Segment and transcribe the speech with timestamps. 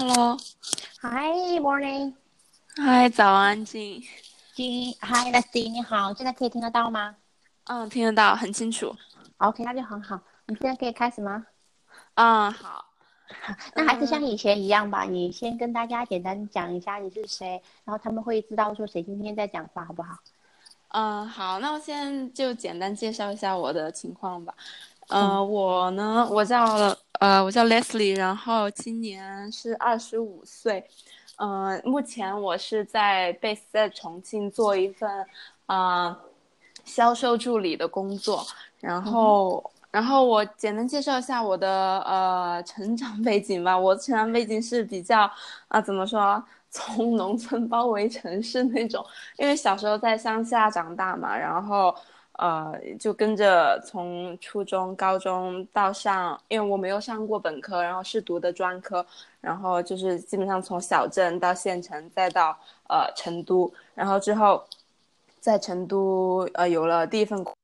[0.00, 2.14] Hello，Hi, morning.
[2.74, 4.02] 嗨，早安，静。
[4.54, 7.16] 静，Hi, Leslie，你好，现在可以听得到吗
[7.64, 8.96] 嗯，听得到，很清楚。
[9.36, 10.18] ？OK，那就很好。
[10.46, 11.44] 你现在可以开始吗？
[12.14, 12.86] 嗯，好。
[13.76, 20.16] 那还是像以前一样吧，你先跟大家简单讲一下你是谁，然后他们会知道说谁今天在讲话，好不好？
[20.92, 24.54] 嗯，好，那我现在就简单介绍一下我的情况吧。
[25.10, 26.64] 呃，我呢，我叫
[27.18, 30.84] 呃，我叫 Leslie，然后今年是二十五岁。
[31.36, 35.26] 呃，目前我是在 base 在重庆做一份
[35.66, 36.16] 呃
[36.84, 38.46] 销售助理的工作，
[38.80, 39.70] 然后。
[39.92, 43.76] 然后我简单介绍一下我的呃成长背景吧。
[43.76, 45.28] 我的成长背景是比较
[45.66, 49.04] 啊、怎么说，从农村包围城市那种。
[49.36, 51.92] 因为小时候在乡下长大嘛，然后
[52.40, 59.04] 呃就跟着从初中、高中到上，因为我没有上过本科，然后是读的专科，
[59.40, 62.58] 然后就是基本上从小镇到县城，再到
[62.88, 64.64] 呃成都，然后之后
[65.38, 67.54] 在成都呃有了第一份工。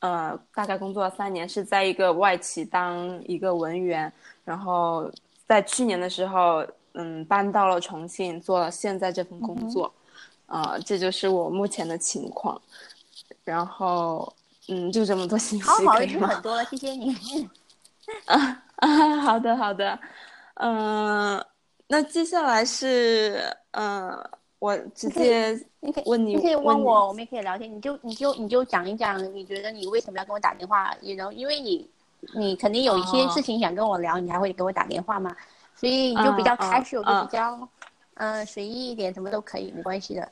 [0.00, 4.12] 呃，大概工作了三年，是在一个外企当一个文员，
[4.44, 5.08] 然后
[5.46, 9.92] 在去年的时候，嗯，搬到了重庆，做了现在这份工作，
[10.52, 12.60] 呃，这就是我目前的情况，
[13.42, 14.30] 然后，
[14.68, 16.02] 嗯，就这么多信息好好？
[16.02, 17.16] 已经很多了，谢谢你。
[18.26, 19.98] 啊啊，好的好的，
[20.56, 21.42] 嗯、
[21.86, 24.12] 那接下来是，嗯、
[24.58, 27.74] 我直接你可以，问你，你可以问我，我们也可以聊天。
[27.74, 30.94] 你就你就你就讲一讲，你觉得你为什么要跟我打电话？
[31.00, 31.88] 也能因为你
[32.34, 35.34] 你肯定有一些哦事情想跟我聊，你才会给我打电话嘛。
[35.74, 37.68] 所以你就比较嗯嗯 casual，、嗯就比较
[38.16, 40.28] 嗯、呃随意一点，什么都可以，没关系的。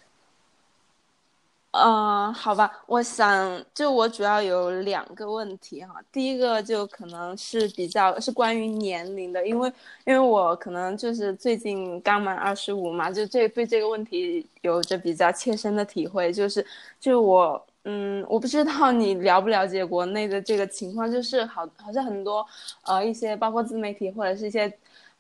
[1.73, 5.95] 呃，好吧，我想就我主要有两个问题哈。
[6.11, 9.73] 第一个就可能是比较是关于年龄的，因为
[10.05, 16.65] 因为我可能就是最近刚满二十五嘛，就这对这个问题有着比较切身的体会，就是
[16.99, 22.45] 就我嗯，我不知道你了不了解国内的这个情况，就是好好像很多
[22.83, 24.73] 呃一些包括自媒体或者是一些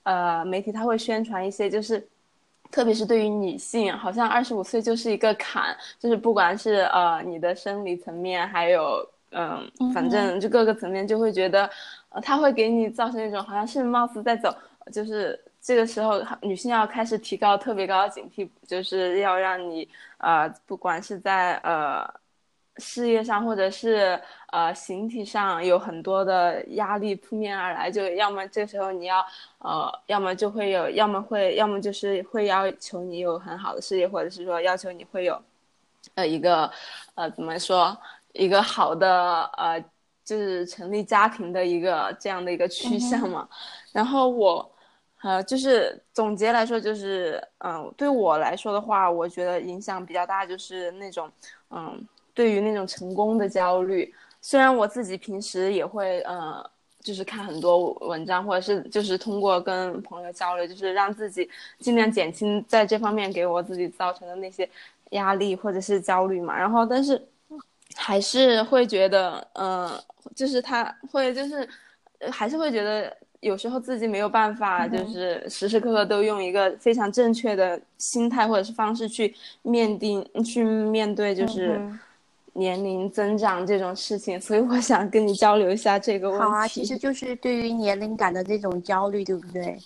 [0.03, 2.05] 呃媒体，他会宣传一些就是。
[2.71, 11.71] 特别是对于女性，好像二十五岁就是一个坎，就是不管是呃你的生理层面，还有嗯、反正就各个层面，就会觉得，
[12.09, 14.53] 呃，它会给你造成一种好像是貌似在走，
[14.93, 19.89] 就是这个时候女性要开始提高特别高的警惕，就是要让你
[20.19, 22.05] 呃，不管是在呃
[22.81, 24.21] 事业上或者是
[24.51, 29.25] 呃形体上有很多的压力扑面而来，就要么这时候你要
[29.59, 35.41] 呃，要么就会有，要么会，要么就是会要求你有很好的事业，或者是说要求你会有
[36.15, 36.69] 呃一个
[37.15, 37.97] 呃怎么说
[38.33, 39.79] 一个好的呃
[40.25, 43.47] 就是成立家庭的一个这样的一个趋向嘛。
[43.93, 44.73] 然后我
[45.23, 51.31] 呃就是总结来说，就是嗯、呃对我来说的话，我觉得影响比较大，就是那种
[51.71, 52.03] 嗯
[52.35, 54.13] 对于那种成功的焦虑。
[54.41, 56.65] 虽然我自己平时也会呃。
[57.03, 61.49] 就是看很多文章，或者是就是通过跟朋友交流，就是让自己
[61.79, 64.69] 尽量减轻在这方面给我自己造成的那些
[65.13, 66.55] 压力或者是焦虑嘛。
[66.55, 67.19] 然后，但是
[67.97, 69.99] 还是会觉得，呃、
[70.37, 71.67] 就是他会就是
[72.19, 73.11] 呃还是会觉得
[73.41, 81.81] 有时候自己没有办法，就是时时刻刻都用一个非常正确的心态或者是方式去面定去面对，就是。
[82.55, 86.45] 嗯年龄增长这种事情，所以我想跟你交流一下这个问题。
[86.45, 89.79] 好啊，其实就是对于年龄感的这种焦虑，对不对？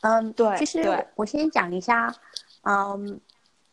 [0.00, 0.82] 嗯，对其实
[1.14, 2.12] 我先讲一下，
[2.62, 3.20] 嗯，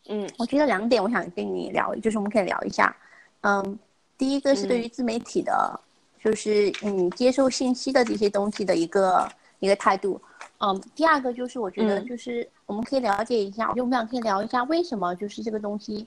[0.07, 2.95] 嗯我觉得两点我想跟你聊，就是我们可以聊一下。
[3.41, 3.79] 嗯，
[4.17, 5.79] 第一个是对嗯于自媒体的，
[6.23, 9.27] 就是你接受信息的这些东西的一个
[9.59, 10.21] 一个态度。
[10.59, 16.05] 嗯，第二个就是我觉得嗯就是我们可以了解一下，就我们俩可以聊一下为什么就是这个东西，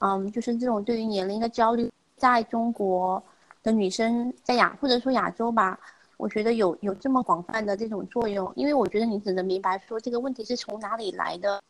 [0.00, 3.22] 嗯，就是这种对于年龄的焦虑，在中国
[3.62, 5.78] 的女生在亚或者说亚洲吧，
[6.16, 11.62] 我觉得有有这么广泛的这种作用，因为我觉得你只能明白说这个问题是从哪里来的，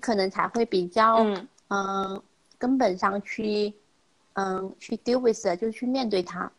[0.00, 2.22] 可能才会比较嗯嗯
[2.58, 3.72] 根本上去
[4.34, 6.50] 嗯去 deal with，it，就是去面对它。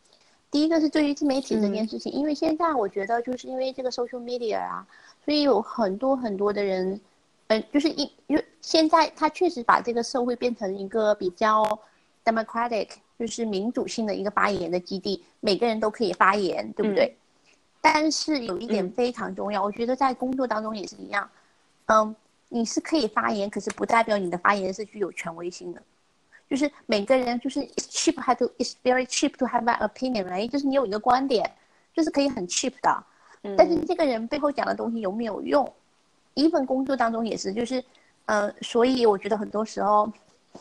[0.50, 4.88] 第一个是对于自媒体这件事情，因为现在我觉得就是因为这个 social media 啊，
[5.26, 7.00] 所以有很多很多的人，
[7.48, 11.64] 嗯、就是一因为现在他确实把这个社会变成一个比较
[12.26, 17.16] democratic，就是民主性的一个发言的基地，每个人都可以发言，对不对？
[17.80, 21.30] 但是有一点嗯非常重要，我觉得在工作当中也是一样，
[21.86, 22.14] 嗯，
[22.50, 25.82] 你是可以发言，可是不代表你的发言是具有权威性的。
[26.50, 30.50] 就是每个人就是 it's cheap have to it's very cheap to have an opinion，right？
[30.50, 31.50] 就是你有一个观点，
[31.94, 33.04] 就是可以很 cheap 的，
[33.58, 35.72] 但是这个人背后讲的东西有没有用？
[36.46, 37.84] 一份工作当中也是，就是，
[38.26, 40.08] 呃，所以我觉得很多时候，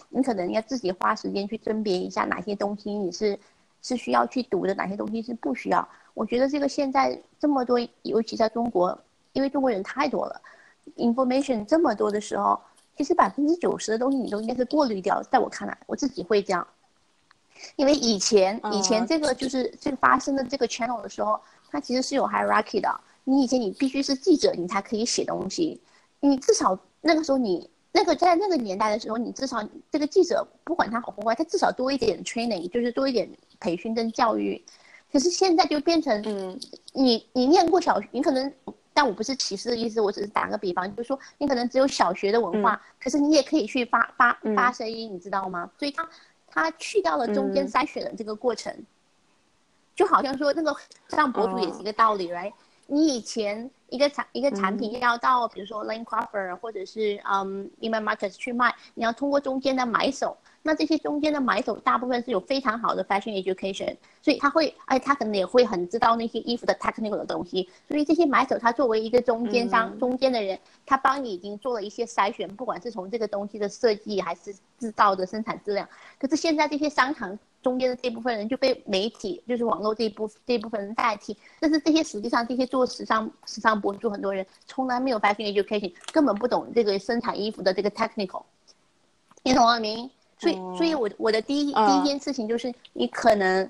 [0.09, 3.39] 你可能要自己花时间去甄别一下哪些东西你是
[3.83, 5.87] 是需要去读的，哪些东西是不需要。
[6.15, 8.99] 我觉得这个现在这么多，尤其在中国，
[9.35, 10.41] 因为中国人太多了
[10.97, 12.59] ，information 这么多的时候，
[12.97, 15.23] 其实百分之九十的东西你都应该是过滤掉。
[15.31, 16.67] 在我看来，我自己会这样，
[17.77, 21.39] 因为以前以前这个就是这个发生的这个 channel 的时候。
[21.69, 22.89] 它其实是有 hierarchy 的。
[23.29, 25.81] 你以前你必须是记者，你才可以写东西。
[26.21, 29.59] 你至少那个时候，你那个在那个年代的时候，你至少
[29.91, 33.29] 这个记者不管他好不坏，他至少多一点 training，就是多一点
[33.59, 34.65] 培训跟教育。
[35.13, 36.57] 可是现在就变成，嗯，
[36.93, 38.53] 你你念过小学，你可能，
[38.95, 45.69] 但我不是歧视的意思，我只是打个比方，就是说你可能只有小学的文化，可是你也可以去发发发声音，你知道吗？
[45.77, 46.09] 所以他
[46.47, 48.73] 他去掉了中间筛选的这个过程。
[49.97, 50.77] 就好像说那个
[51.09, 52.53] 上博主也是一个道理，right？
[52.87, 60.37] 你以前一个产一个产品要到比如说 Lane Crawford 或者是嗯 e m a Marcus 去卖，你要通过中间的买手。
[60.63, 67.71] 那这些中间的买手大部分是有非常好的 fashion education，所以他会，哎，他可能也会很知道那些衣服的 technical 的东西。
[67.87, 75.89] 所以这些买手他作为一个中间商、中间的人，他帮你已经做了一些筛选，不管是从这个东西的设计还是制造的生产质量。
[76.19, 81.37] 可是现在这些商场中间的这部分人就被媒体，就是网络这一部这一部分人代替。
[81.59, 88.45] 但是这些实际上这些做时尚时尚博主很多人从来没有 fashion education，根本不懂这个生产衣服的这个 technical。
[89.43, 90.09] 你懂我明？
[90.39, 93.69] 所以，所以我我的第一第一件事情就是，你可能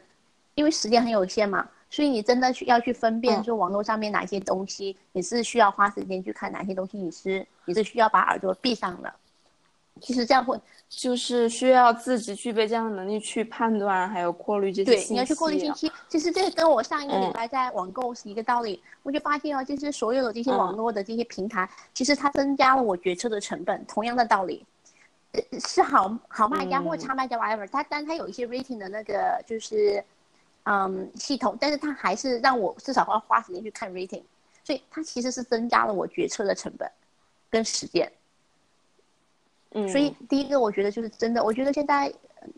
[0.57, 9.11] 因为时间很有限嘛，所以你真的去要去分辨，说网络上面哪些东西你是需要花时间去看，哪些东西你是你是需要把耳朵闭上的。
[10.03, 15.09] 其实这样会就是需要自己具备这样的能力去判断，还有过滤这些信息。
[15.09, 15.93] 对，你要去过滤信息。
[16.09, 18.83] 其实这跟我上一个礼拜在网购是一个道理。
[19.03, 23.85] 我就发现哦，就是所有的这些网络的这些平台，其实它增加了我决策的成本。
[23.87, 24.65] 同样的道理。
[25.61, 30.03] 是好好卖家或差卖家 whatever，它但它有一些 rating 的那个就是，
[30.63, 34.23] 嗯，系统，但是它还是让我至少要花时间去看 rating，
[34.65, 36.91] 所以它其实是增加了我决策的成本，
[37.51, 38.11] 跟时间。
[39.79, 42.11] 嗯，所以第一个我觉得就是真的，我觉得现在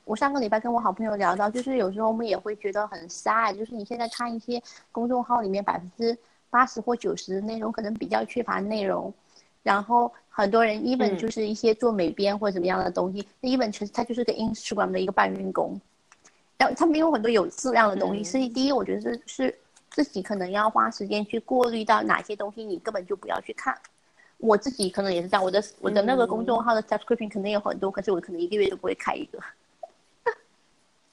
[0.04, 4.62] 我上个礼拜跟我好朋友聊到，就是有时候我们也会觉得很 sad，就是你现在看一些
[4.92, 6.16] 公众号里面百分之
[6.48, 9.12] 八十或九十的内容可能比较缺乏内容。
[9.64, 15.78] 然后很多人一本就是一些做美编或者怎么样的东西，那一本其实他就是个 Instagram 的一个搬运工，
[16.56, 18.22] 然后他没有很多有质量的东西。
[18.22, 19.58] 所以第一，我觉得是是
[19.90, 23.76] 自己可能要花时间去过滤到哪些东西你根本就不要去看。
[24.38, 29.38] 我自己可能也是这样，我的我的那个公众号的 subscription 可能有很多，可是我可能一个月都不会开一个。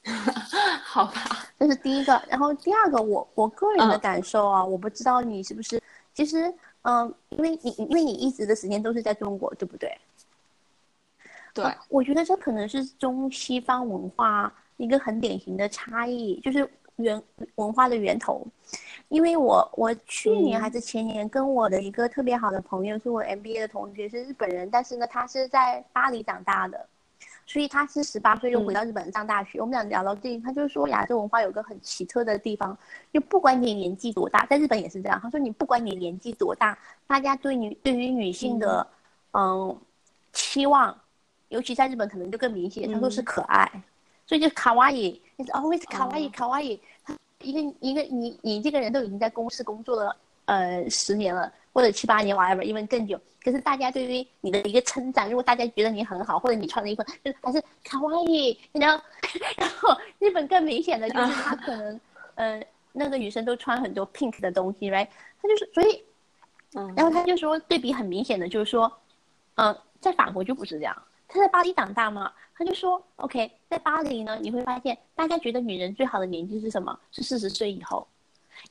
[0.83, 2.22] 好吧，这是第一个。
[2.27, 5.81] 然后第二个，我我个人的感受啊，我不知道你是不是，
[6.13, 6.54] 其实。
[6.88, 9.92] 嗯，因为你因为你一直的时间都是在中国，对不对？
[11.51, 17.19] 对，我觉得这可能是中西方文化一个很典型的差异，就是源
[17.56, 18.45] 文化的源头。
[19.09, 26.87] 因为我我去年还是前年跟我的一个特别好的朋友，是我 MBA 的同学，是日本人，但是呢，他是在巴黎长大的。
[27.47, 29.61] 所以他是十八岁就回到日本上大学。
[29.61, 32.75] 我们俩聊到这，他就是说亚洲文化有个很奇特的地方，
[33.13, 35.19] 就不管你年纪多大，在日本也是这样。
[35.21, 36.75] 他说你不管你年纪多大，
[37.05, 38.85] 大家对女对于女性的
[39.33, 39.79] 嗯
[40.33, 41.00] 期望，
[41.50, 42.91] 尤其在日本可能就更明显。
[42.91, 43.71] 他说是可爱，
[44.25, 46.81] 所以就卡哇伊，is always 卡哇伊卡哇伊。
[47.03, 51.51] 他一个一个你你这个人都已经在公司工作了呃十年了。
[51.75, 53.19] 或者七八年，whatever，因为更久。
[53.43, 59.03] 可是大家对于你的一个称赞，如果大家觉得你很好，或者你穿的衣服就是还是卡哇伊，然后，
[59.59, 61.99] 然后日本更明显的就是他可能，
[62.35, 65.09] 嗯，那个女生都穿很多 pink 的东西，right？
[65.41, 66.01] 他就是所以，
[66.75, 68.89] 嗯，然后他就说对比很明显的就是说，
[69.55, 70.95] 嗯，在法国就不是这样。
[71.36, 76.98] 他在巴黎长大嘛，他就说，OK，在巴黎呢，你会发现大家觉得女人最好的年纪是什么？
[77.12, 78.08] 是四十岁以后。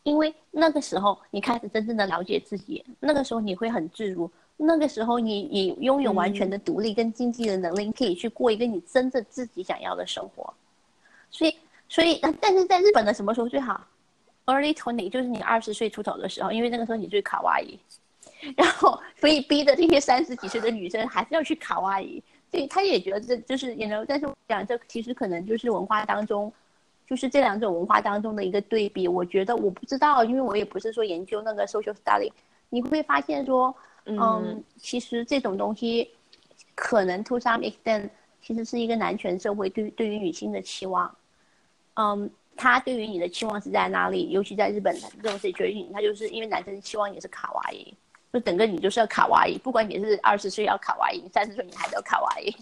[0.02, 10.52] 因为那个时候你开始真正的了解自己，那个时候你会很自如，那个时候你你拥有完全的独立跟经济的能力，可以去过一个你真正自己想要的生活。
[11.30, 11.54] 所以，
[11.86, 13.86] 所以，但是在日本的什么时候最好
[14.46, 17.78] ？Early twenty，就是你二十岁出头的时候，因为那个时候你最卡哇伊。
[18.56, 22.22] 然后，所以逼的这些三十几岁的女生还是要去卡哇伊。
[22.54, 26.52] 所以，他也觉得这就是也能，但是我讲这其实可能就是文化当中。
[27.06, 32.32] 就是这两种文化当中的一个对比，我觉得我不知道，因为我也不是说研究那个 social study，
[32.70, 36.10] 你会发现说，嗯，其实这种东西
[36.74, 38.08] 可能 to some extent
[38.40, 41.14] 其实是一个男权社会对对于女性的期望，
[41.96, 44.30] 嗯，他对于你的期望是在哪里？
[44.30, 47.94] 尤其在日本这种 situation，他就是因为男生期望也是卡哇伊，
[48.34, 52.52] 就整个你就是要卡哇伊，不管你是二十岁要卡哇伊，三十岁你还要卡哇伊。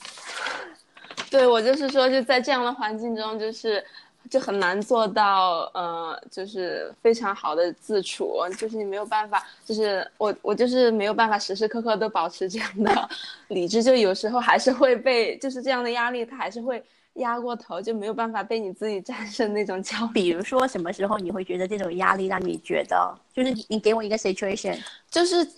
[1.30, 3.82] 对我就是说，就在这样的环境中，就是
[4.28, 13.08] 就很难做到，呃，就是非常好的自处，就是你没有办法，就是我我就是没有办法时时刻刻都保持这样的
[13.48, 16.84] 理智，就有时候还是会被就是这样的压力，他还是会
[17.16, 20.12] 压过头，就没有办法被你自己战胜那种焦虑。
[20.12, 24.78] 比如说什么时候你会觉得这种压力让你觉得，就是你给我一个 situation，
[25.10, 25.48] 就是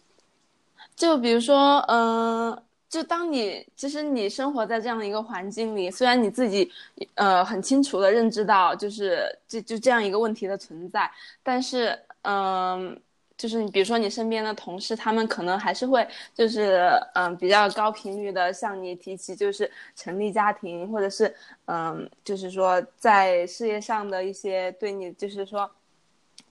[0.97, 2.63] 就比如说，嗯。
[2.91, 6.73] 就当你其实你生活在这样的一个环境里，虽然你自己
[7.17, 11.11] 呃很清楚的认知到就是这就这样一个问题的存在，
[11.43, 12.99] 但是嗯，
[13.39, 21.35] 就是你比如说你身边的同事，他们可能还是会就是嗯比较高频率的向你提起就是成立家庭，或者是
[21.67, 25.71] 嗯就是说在事业上的一些对你就是说。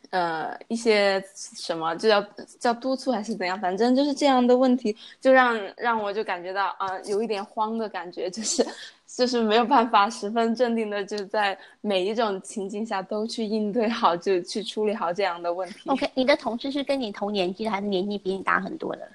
[0.10, 2.26] 呃，一些什么就叫
[2.60, 8.66] 叫督促还是怎样，反正就是这样的问题，就让让我就感觉到啊，有一点慌的感觉，就是
[9.08, 15.90] 就是没有办法十分镇定的就在每一种情境下都去应对好，就去处理好这样的问题。
[15.90, 19.08] OK，你的同事是跟你同年纪的，还是年纪比你大很多的？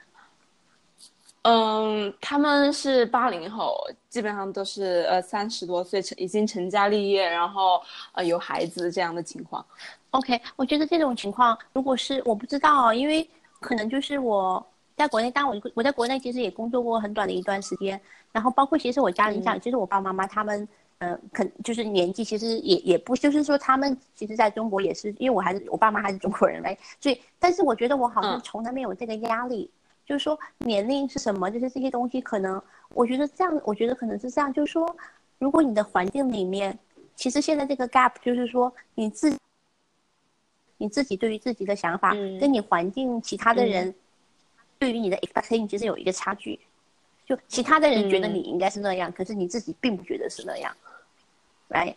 [1.45, 3.77] 嗯，他们是八零后，
[4.09, 7.83] 基本上都是呃三十多岁成已经成家立业，然后
[8.13, 9.65] 呃有孩子这样的情况。
[10.11, 14.65] OK，我觉得这种情况，如果是我不知道，因为可能就是我
[14.97, 20.69] 在国内，当我我在国内其实也工作过很短的一段时间，然后包括其实我家人像，其实我爸爸妈妈他们，
[20.99, 29.69] 嗯，肯就是年纪其实也也不就是说他们其实在中国也是，因为我还是我爸妈还是中国人嘞，所以但是我觉得我好像从来没有这个压力。
[30.05, 31.51] 就是说年龄是什么？
[31.51, 34.53] 就是这些东西可能，我觉得这样，我觉得可能是这样。
[34.53, 34.97] 就是说，
[35.39, 36.77] 如果你的环境里面，
[37.15, 39.33] 其实现在这个 gap 就是说你自
[40.77, 43.95] 你自己对于自己的想法，跟你环境其他的人
[44.79, 46.59] 对于你的 expectation 其实有一个差距。
[47.25, 50.77] 就其他的人觉得你应该是那样，可是你自己并不觉得是那样
[51.71, 51.95] ，right？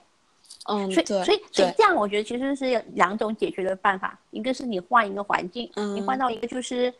[0.67, 4.17] 嗯，所以所以所以这样，我觉得其实是有两种解决的办法。
[4.29, 6.93] 一个是你换一个环境，你换到一个就是。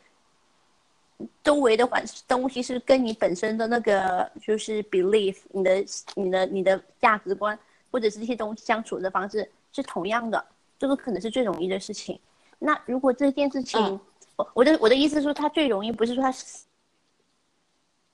[1.42, 7.58] 周围的环东西是跟你本身的那个就是 belief，你的你的你的价值观
[7.90, 10.44] 或者是这些东西相处的方式是同样的，
[10.78, 12.18] 这个可能是最容易的事情。
[12.58, 14.00] 那如果这件事情，
[14.36, 16.64] 我我的我的意思是说，它最容易不是说它是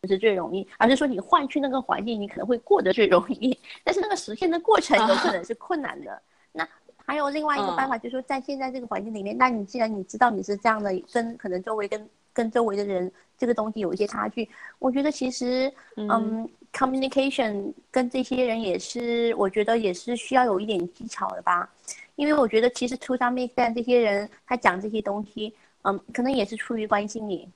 [0.09, 3.56] 是最容易，而是说你换去那个环境，你可能会过得最容易。
[3.85, 6.21] 但是那个实现的过程有可能是困难的。
[6.52, 6.68] 那
[7.04, 14.49] 还有另外一个办法，就是说在现在这个环境里面，那你既然你知道你是这样的，跟可能周围跟跟周围的人这个东西有一些差距，
[14.79, 21.69] 我觉得其实，嗯，communication 跟这些人也是，我觉得也是需要有一点技巧的吧，
[22.17, 27.49] 因为我觉得其实 to some extent 这些人他讲这些东西，嗯，可能也是出于关心你，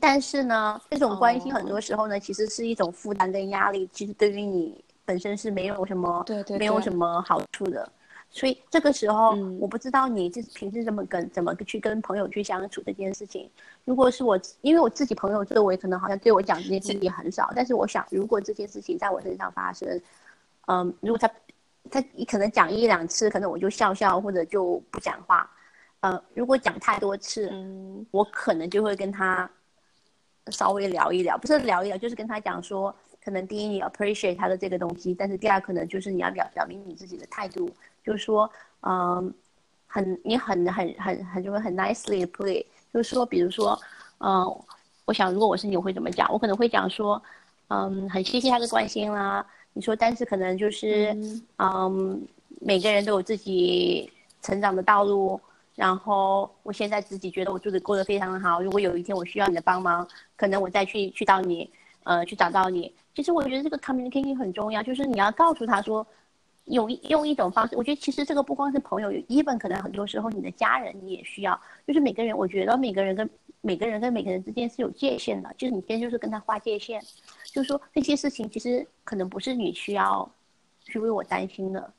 [0.00, 7.92] 但是呢，这种关心很多时候呢，其实是一种负担跟压力，其实对于你本身是没有什么，对对，没有什么好处的。
[8.34, 13.48] 所以这个时候，我不知道你就是平时怎么跟怎么去跟朋友去相处这件事情。
[13.84, 20.00] 如果是我，因为我自己朋友周围可能好像对我讲这件事情也很少，但是我想，如果这件事情在我身上发生，
[20.66, 21.30] 嗯，如果他
[21.90, 25.48] 他可能讲一两次，可能我就笑笑或者就不讲话。
[26.00, 29.48] 呃，如果讲太多次，嗯，我可能就会跟他
[30.46, 37.70] 稍微聊一聊，不是聊一聊，就是跟他讲说，可能第一你 appreciate 他的这个东西，但是第二可能就是你要表表明你自己的态度。
[38.04, 39.32] 就是说，嗯，
[39.86, 43.78] 很你很很很很就会很 nicely play，就是说，比如说，
[44.18, 44.44] 嗯，
[45.04, 46.30] 我想如果我是你，我会怎么讲？
[46.32, 47.22] 我可能会讲说，
[47.68, 49.44] 嗯，很谢谢他的关心啦。
[49.72, 51.16] 你说，但是可能就是，
[51.58, 52.20] 嗯，
[52.60, 55.40] 每个人都有自己成长的道路。
[55.74, 58.60] 然后我现在自己觉得我做的过得非常好。
[58.60, 60.06] 如果有一天我需要你的帮忙，
[60.36, 61.70] 可能我再去去到你，
[62.04, 62.92] 呃，去找到你。
[63.14, 66.06] 其实我觉得这个 communication 很重要，就是你要告诉他说。
[66.66, 73.28] 用用一种方式，我觉得其实这个不光是朋友，even 可能很多时候你的家人你也需要，就是每个人，我觉得每个人跟
[73.60, 77.02] 每个人跟每个人之间是有界限的，就是你今天就是跟他划界限，
[77.52, 80.28] 就是说这些事情其实可能不是你需要
[80.84, 81.92] 去为我担心的，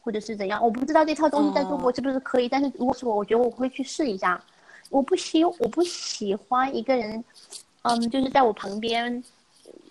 [0.00, 4.42] 或者是怎样，我不知道这套东西在中国是不是可以，但是如果是我，我觉得我会去试一下，
[4.90, 7.22] 我不喜我不喜欢一个人，
[7.82, 9.22] 嗯，就是在我旁边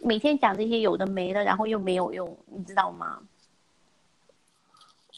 [0.01, 3.19] 每天讲这些有的没的，然后又没有用，你知道吗？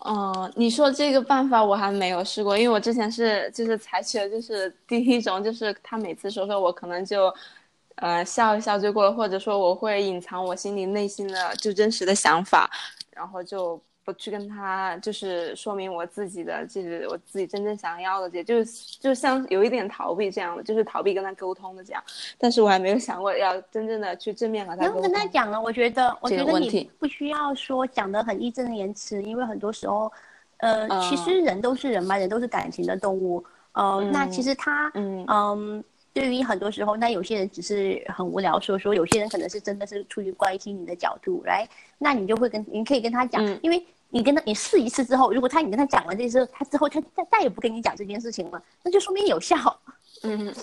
[0.01, 7.33] 哦，你说这个办法我还没有试过，因为我之前是就是采取的就是第一种，就是他每次说说我可能就，
[7.95, 12.69] 呃笑一笑就过了，或者说我会隐藏我心里内心的就真实的想法，
[13.11, 22.01] 然后就不去跟他就是说明我自己的，就是我自己真正想要的，这就是就像有一点逃避这样的，就是逃避跟他沟通的这样。
[22.37, 25.01] 但是我还没有想过要真正的去正面和他沟通。
[25.01, 30.09] 跟他讲了，我觉得我觉得你不需要说讲的很义正言辞，因为很多时候，
[30.59, 33.43] 呃，其实人都是人嘛，人都是感情的动物。
[33.73, 35.83] 呃，那其实他，嗯嗯，
[36.13, 49.79] 对于很多时候，那有些人只是很无聊说说，有些人可能是真的是出于关心你的角度来，那你就会跟你可以跟他讲，嗯因为你跟他你试一次之后，如果他你跟他讲完这事，他之后他再再也不跟你讲这件事情了，那就说明有效。
[50.23, 50.53] 嗯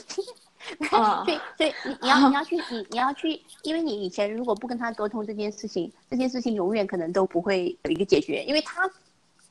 [0.90, 8.90] 啊所以所以你你要你要去你你要去，因为你以前如果不跟他沟通这件事情，这件事情永远可能都不会有一个解决，因为他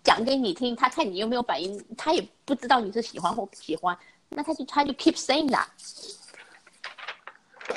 [0.03, 3.97] 讲给你听，他看你有没有反应，他也不知道你是喜欢或不喜欢，
[4.29, 5.67] 那他就他就 keep saying that。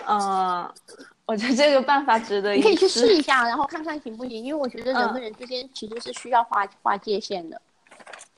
[0.09, 0.73] 嗯，
[1.26, 4.45] 我觉得这个办法值得一你可以去试试一下，然后看看行不行。
[4.45, 7.61] 因为我觉得人嗯跟人之间其实是需要划划界限的，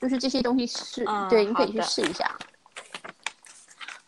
[0.01, 2.35] 就是这些东西是、嗯对，你可以去试一下。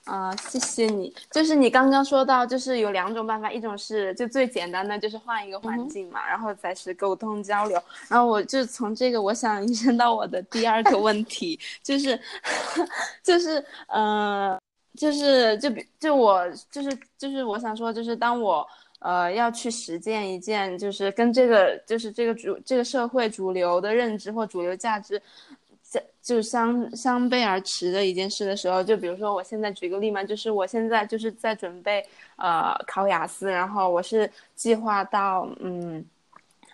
[0.06, 1.14] 啊、谢谢你。
[1.30, 7.82] 就是你刚刚说到，就是有两种办法，一种是就最简单的，就是换一个环境嘛，然后再是沟通交流。
[8.10, 12.20] 然后我就从这个，我想延伸到我的第二个问题，就是
[13.24, 14.60] 就是呃，
[14.96, 18.68] 就是就比就我就是就是我想说，就是当我。
[19.04, 25.20] 呃，要去实践一件就是跟这个就是这个主这个社会主流的认知或主流价值
[25.82, 32.06] 相就相相背而驰的一件事的时候，就比如说我现在举个例嘛，就是我现在就是在准备
[32.36, 36.06] 呃考雅思，然后我是计划到嗯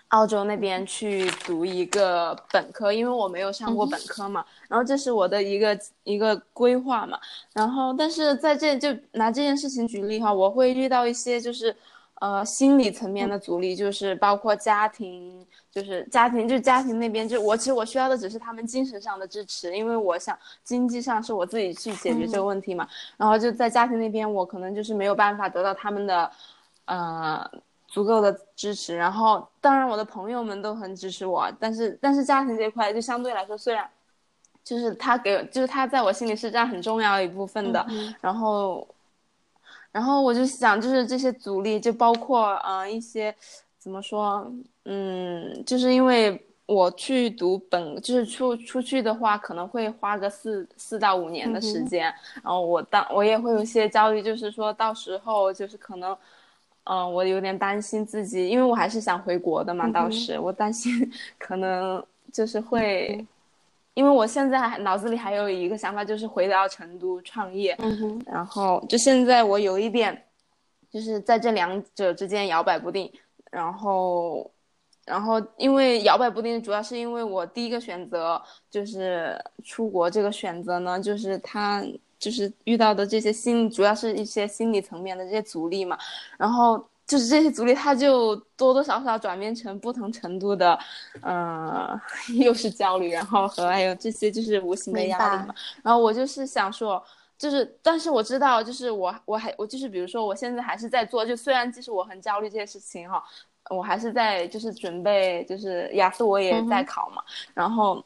[0.09, 7.19] 澳洲那边去读一个本科，因为我没有上过本科嘛，然后这是我的一个一个规划嘛，
[7.53, 11.75] 然后但是在这就拿这件事情举例哈，我会遇到一些就是。
[12.19, 22.87] 呃，心理层面的阻力就是包括家庭，就是家庭，就家庭那边，就我其实我需要的只是他们精神上的支持，因为我想经济上是我自己去解决这个问题嘛。
[23.17, 26.31] 然后就在家庭那边，我可能就是没有办法得到他们的，
[26.85, 27.51] 呃，
[27.98, 28.96] 足够的支持。
[28.96, 33.90] 然后当然我的朋友们都很支持我，但是但是家庭这块就相对来说，虽然
[34.64, 37.86] 就是他给，就是他在我心里是占很重要一部分的，
[38.22, 38.88] 然后。
[39.90, 43.33] 然后我就想，就是这些阻力，就包括呃一些
[43.79, 44.46] 怎么说，
[44.86, 52.14] 嗯，就是因为我去读本，就是出出去的话，可能会花个四四到五年的时间。
[52.44, 56.16] 然后我当我也会有一些焦虑，就是说到时候就是可能，
[56.89, 59.89] 嗯、我有点担心自己，因为我还是想回国的嘛。
[59.89, 63.25] 当时我担心可能就是会。
[63.93, 67.75] 因为我现在还脑子里还有一个想法，就是回到成都创业。
[67.79, 70.23] 嗯哼，然后就现在我有一点，
[70.91, 73.11] 就是在这两者之间摇摆不定。
[73.50, 74.51] 然后，
[75.03, 81.83] 然后因为摇摆不定，主要是因为我第一个选择就是出国这个选择呢，就是他
[82.20, 85.98] 就是遇到的这些心，主要是一些心理层面的这些阻力嘛。
[86.38, 90.77] 然后就是这些阻力，它就多多少少转变成不同程度的，
[91.22, 92.00] 呃，
[92.40, 95.53] 又是焦虑，然后和还有这些就是无形的压力嘛。
[95.84, 97.01] 然后我就是想说，
[97.38, 103.24] 就是，但是我知道，就是我我还我就是比如说，我现在还是在做，就虽然即使我很焦虑这些事情哈，
[103.70, 107.22] 我还是在就是准备，就是雅思我也在考嘛，
[107.53, 108.03] 然后。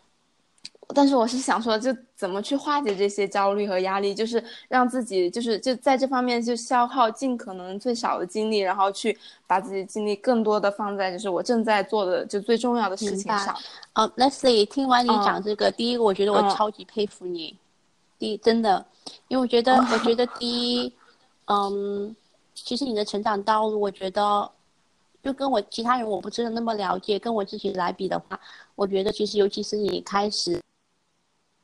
[0.94, 13.56] 但是我是想说，就怎么去化解这些焦虑和压力，就是让自己就是就在这方面就消耗尽可能最少的精力，然后去把自己精力更多的放在就是我正在做的就最重要的事情上。
[13.94, 17.56] 呃，Leslie，听完你嗯讲这个，第一个我觉得我嗯超级佩服你，
[18.18, 18.86] 第一真的，
[19.28, 20.94] 因为我觉得，我觉得 第一，
[21.46, 22.16] 嗯，
[22.54, 24.50] 其实你的成长道路，我觉得
[25.24, 28.40] 就跟我其他人我不是那么了解，跟我自己来比的话，
[28.76, 30.60] 我觉得其实尤其是你开始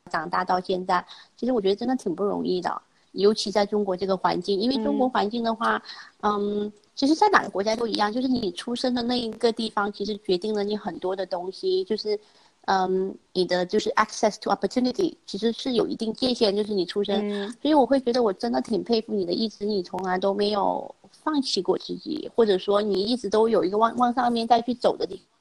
[0.07, 5.09] 长大到现在，其实我觉得真的挺不容易的，尤其在中国这个环境，因为中国嗯。
[5.09, 5.81] 环境的话，
[6.21, 12.19] 嗯，其实，在哪个国家都一样，就是你出生的那一个地方，其实决定了你很多的东西，就是，
[12.65, 17.49] 嗯，你的就是 access to opportunity，其实是有一定界限，就是你出生，嗯。
[17.61, 25.36] 所以我会觉得我真的挺佩服你的，一直你从来都没有放弃过自己，或者说你一直都有一个往往上面再去走的地方。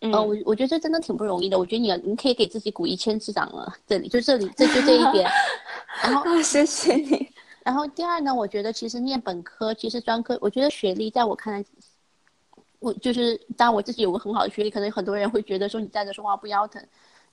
[0.00, 1.58] 嗯呃，我我觉得这真的挺不容易的。
[1.58, 3.72] 我觉得你你可以给自己鼓一千次掌了。
[3.86, 5.30] 这里就这里，这就这一点。
[6.02, 7.28] 然后啊，谢谢你。
[7.62, 11.64] 然后第二呢，我觉得其实念本科，其实专科，我觉得学历在我看来，
[12.78, 16.84] 我就是当然我自己有个很好的学历，可能很多人会觉得说你站着说话不腰疼，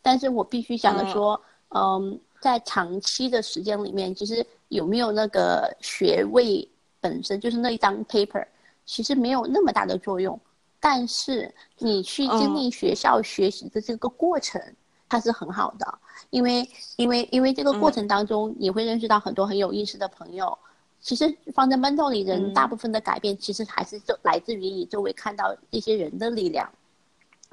[0.02, 1.42] 但是我必须想着说，
[1.76, 6.68] 嗯在长期的时间里面，其实有没有那个学位
[7.00, 8.46] 本身就是那一张 paper，
[8.86, 10.40] 其实没有那么大的作用。
[10.82, 14.60] 但是你去经历学校学习的这个过程，
[15.08, 16.00] 它是很好的，
[16.32, 16.68] 因为
[16.98, 20.58] 因为因为这个过程当中，你会认识到很多很有意思的朋友。
[21.00, 26.72] 其实放在 mental 里，人大部分的改变，其实还是就来自于你周围看到这些人的力量，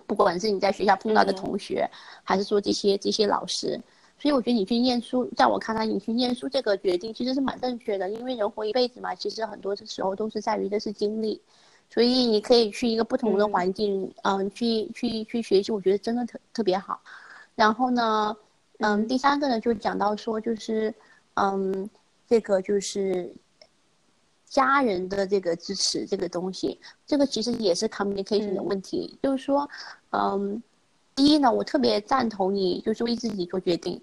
[0.07, 1.89] 不管是你在学校碰到的同学，
[2.23, 3.81] 还是说这些这些老师。
[4.19, 11.41] 所以我觉得你去念书，在我看来，你去念书这个决定其实是蛮正确的，因为人活一辈子嘛，其实很多的时候都是在于的是经历，
[11.91, 17.01] 所以你可以去一个不同的环境，嗯，去去去学习，我觉得真的特特别好。
[17.55, 18.37] 然后呢，
[18.79, 20.95] 嗯，第三个呢，就讲到说，就是，
[21.35, 21.89] 嗯，
[22.29, 23.33] 这个就是
[24.45, 29.69] 家人的这个支持这个东西，这个其实也是 communication 的问题，就是说，
[30.11, 30.63] 嗯，
[31.15, 34.01] 第一呢，我特别赞同你，就是为自己做决定。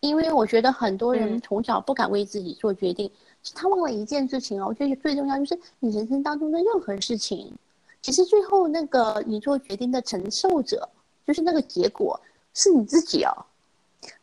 [0.00, 3.08] 因为我觉得很多人从小不敢为自己做决定，
[3.54, 4.66] 他忘了一件事情哦。
[4.68, 7.52] 我觉得最重要就是你人生当中的任何事情，
[8.00, 10.88] 其实最后那个你做决定的承受者，
[11.26, 12.20] 就是那个结果
[12.54, 13.32] 是你自己哦。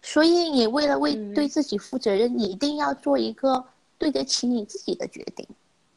[0.01, 3.63] 所以你为了为对自己负责任，你一定要做一个
[3.97, 5.47] 对得起你自己的决定，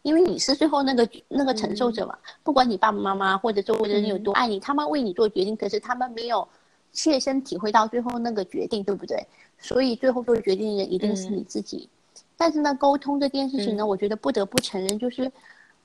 [0.03, 2.17] 因为你是最后那个那个承受者嘛。
[2.45, 6.47] 不管你爸爸妈妈或者周围的人有多爱你，他们为你做决定，可是他们没有
[6.93, 9.27] 切身体会到最后那个决定，对不对？
[9.59, 11.89] 所以最后做决定的人一定是你自己，
[12.37, 15.31] 但是呢，沟通这件事情呢，我觉得不得不承认，就是，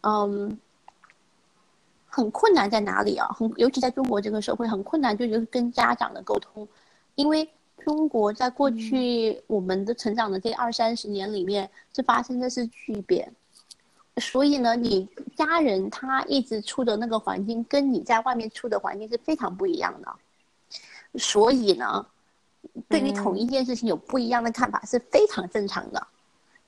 [0.01, 0.57] 嗯，
[2.07, 3.27] 很困难在哪里啊？
[3.37, 6.67] 很，尤其在中国这个社会，很困难，就是跟家长的沟通，
[7.15, 7.47] 因为
[7.83, 13.31] 中国在过去我们的成长的这二三十年里面，是发生的是巨变，
[14.17, 20.15] 所以呢，你家人他一直处的那个环境，跟你在外面处的环境是非常不一样的，
[21.19, 22.05] 所以呢。
[22.89, 26.07] 对于同一件事情有不一样的看法是非常正常的，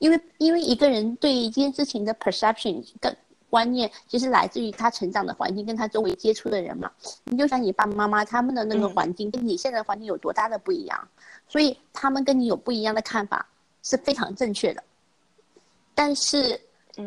[0.00, 3.16] 因为因为一个人对一件事情的 perception 的
[3.48, 6.90] 观念，其实来自于他成长的环境跟他周围接触的人嘛。
[7.24, 11.08] 你就像你爸爸妈妈他们的那个环境跟你现在的环境有多大的不一样，
[11.46, 13.46] 所以他们跟你有不一样的看法
[13.82, 14.82] 是非常正确的。
[15.94, 16.60] 但是，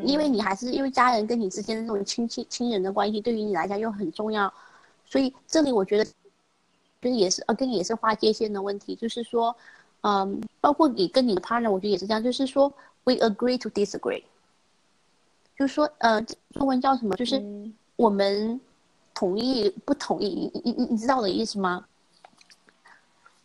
[0.05, 4.53] 因为你还是因为家人跟你之间的那种亲戚亲人的关系，对于你来讲又很重要，
[5.05, 6.05] 所以这里我觉得。
[7.01, 9.53] 就是也是，呃，跟你也是划界限的问题，就是说，
[10.03, 12.71] 嗯，包括你跟你的 partner，我觉得也是这样，就是说
[13.05, 14.21] ，we agree to disagree，
[15.57, 17.15] 就是说，呃，中文叫什么？
[17.15, 17.41] 就是
[17.95, 18.59] 我们
[19.13, 21.85] 同意不同意，你你你你知道我的意思吗？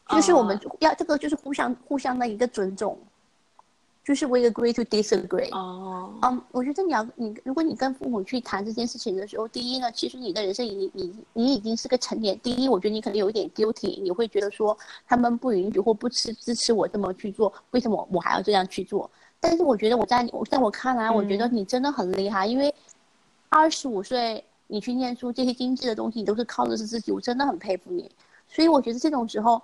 [0.08, 2.98] 就是我们要这个，就是互相互相的一个尊重。
[4.08, 5.54] 就是 we agree to disagree。
[5.54, 12.40] 哦，嗯，我觉得你要你，如果你跟父母去谈这件事情的时候，第一呢，其实你的人生已你你已经是个成年。
[12.40, 14.74] 第一，我觉得你可能有一点 guilty，你会觉得说
[15.06, 19.10] 他们不允许或不支支持我这么去做，为什么我还要这样去做？
[19.40, 22.74] 但是我觉得我在我在我看来，我觉得你真的很厉害，因为
[23.50, 28.10] 二十五岁你去念书，这些经济的东西你都是靠的是自己，我真的很佩服你。
[28.48, 29.60] 所以我觉得这种时候。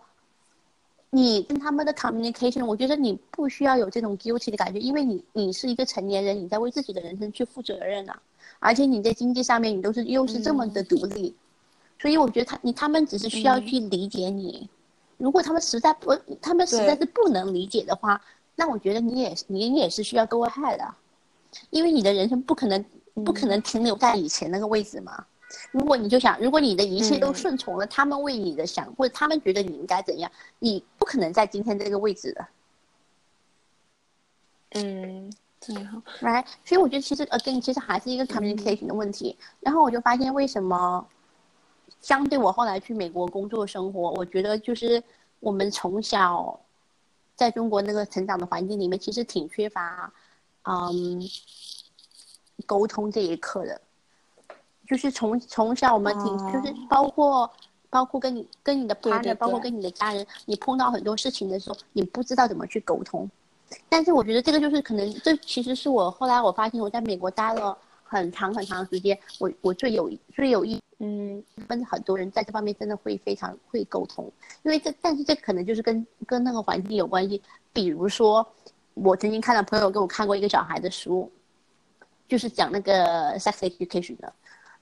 [1.15, 8.21] 你跟他们的 communication，我觉得你不需要有这种 guilty 的感觉，因为你你是一个成年人，你在为自己的人生去负责任啊，
[8.59, 11.33] 而且你在经济上面你都是又是这么的独立，
[12.01, 14.69] 所以我觉得他你他们只是需要去理解你，
[15.17, 18.21] 如果他们实在不他们实在是不能理解的话，
[18.57, 20.95] 那我觉得你也你也是需要 go ahead 的，
[21.71, 22.85] 因为你的人生不可能
[23.25, 25.25] 不可能停留在以前那个位置嘛。
[25.71, 32.47] 如果你就想，如果你的一切都顺从了他们为你的想，或者他们觉得你应该怎样，你不可能在今天这个位置的。
[34.71, 36.03] 嗯，真好。
[36.21, 39.37] Right，所以我觉得其实 again 其实还是一个 communication 的问题。
[39.61, 41.07] 然后我就发现为什么，
[42.01, 45.03] 相对我后来去美国工作生活，我觉得就是
[45.41, 46.59] 我们从小
[47.37, 50.13] 在中国那个成长的环境里面，其实挺缺乏，
[50.63, 51.23] 嗯，
[52.67, 53.81] 沟通这一课的。
[54.95, 57.51] 就是从从小我们挺就是包括
[57.91, 63.29] 包括跟你跟你的 partner，包括跟你的家人，你碰到很多事情的时候，你不知道怎么去沟通。
[63.89, 74.31] 但是我觉得这个就是可能，这其实是我后来我发现我在美国待了很长很长时间，我我最有最有意嗯，跟很多人在这方面真的会非常会沟通，
[74.63, 77.43] 因为这但是这可能就是跟跟那个环境有关系。
[77.73, 78.47] 比如说，
[78.95, 81.29] 我曾经看到朋友给我看过一个小孩的书，
[82.29, 84.33] 就是讲那个 sex education 的。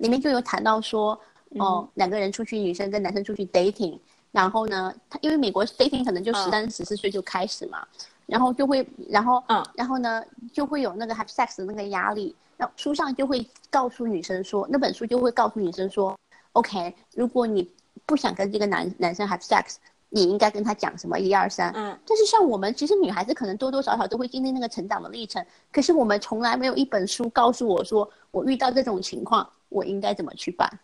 [0.02, 1.18] 里面就有谈到说，
[1.58, 3.96] 哦，两个人出去，女生跟男生出去 dating，
[4.32, 7.86] 然后呢，他因为美国 dating 可能就十三十四岁就开始嘛，
[8.26, 10.20] 然后就会，然后，嗯，然后呢，
[10.52, 16.16] 就会有那个 have sex 的那个压力，然后书上就会告诉女生说，那本书就会告诉女生说
[16.54, 17.70] ，OK，如果你
[18.04, 19.76] 不想跟这个男男生 have sex。
[20.14, 30.78] 你应该跟他讲什么一二三，嗯，但是像我们，其实女孩子可能多多少少都会经历那个成长的历程，可是我们从来没有一本书告诉我说，我遇到这种情况，我应该怎么去办。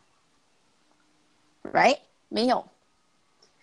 [1.72, 1.98] ，right？
[2.29, 2.64] 没有。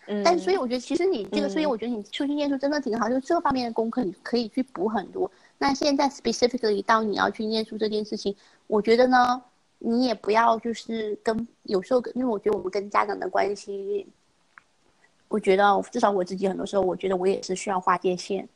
[0.08, 5.30] 嗯，但所以我觉得，其实你这个，所以嗯我觉得你出去念书真的挺好，就这方面的功课你可以去补很多。
[5.58, 8.36] 那现在 specifically 到你要去念书这件事情，
[8.68, 9.42] 我觉得呢，
[9.80, 14.06] 你也不要就是跟有时候跟，因为我觉得我们跟家长的关系，
[15.28, 18.48] 我觉得至少我自己很多时候，我觉得我也是需要划界限。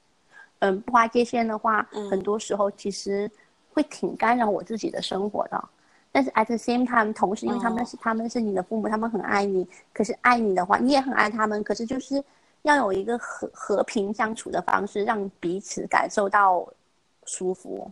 [0.59, 3.31] 嗯，不划界限的话，嗯很多时候其实
[3.73, 5.69] 会挺干扰我自己的生活的。
[6.11, 12.23] 但是 at the same time，同时因为他们哦是、他们是你的父母，他们很爱你，可是爱你的话，你也很爱他们，可是就是
[12.63, 16.67] 要有一个和和平相处的方式，让彼此感受到
[17.25, 17.91] 舒服。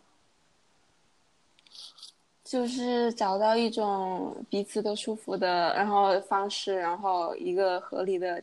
[2.43, 8.41] 就是找到一种彼此都舒服的，然后方式，然后一个合理的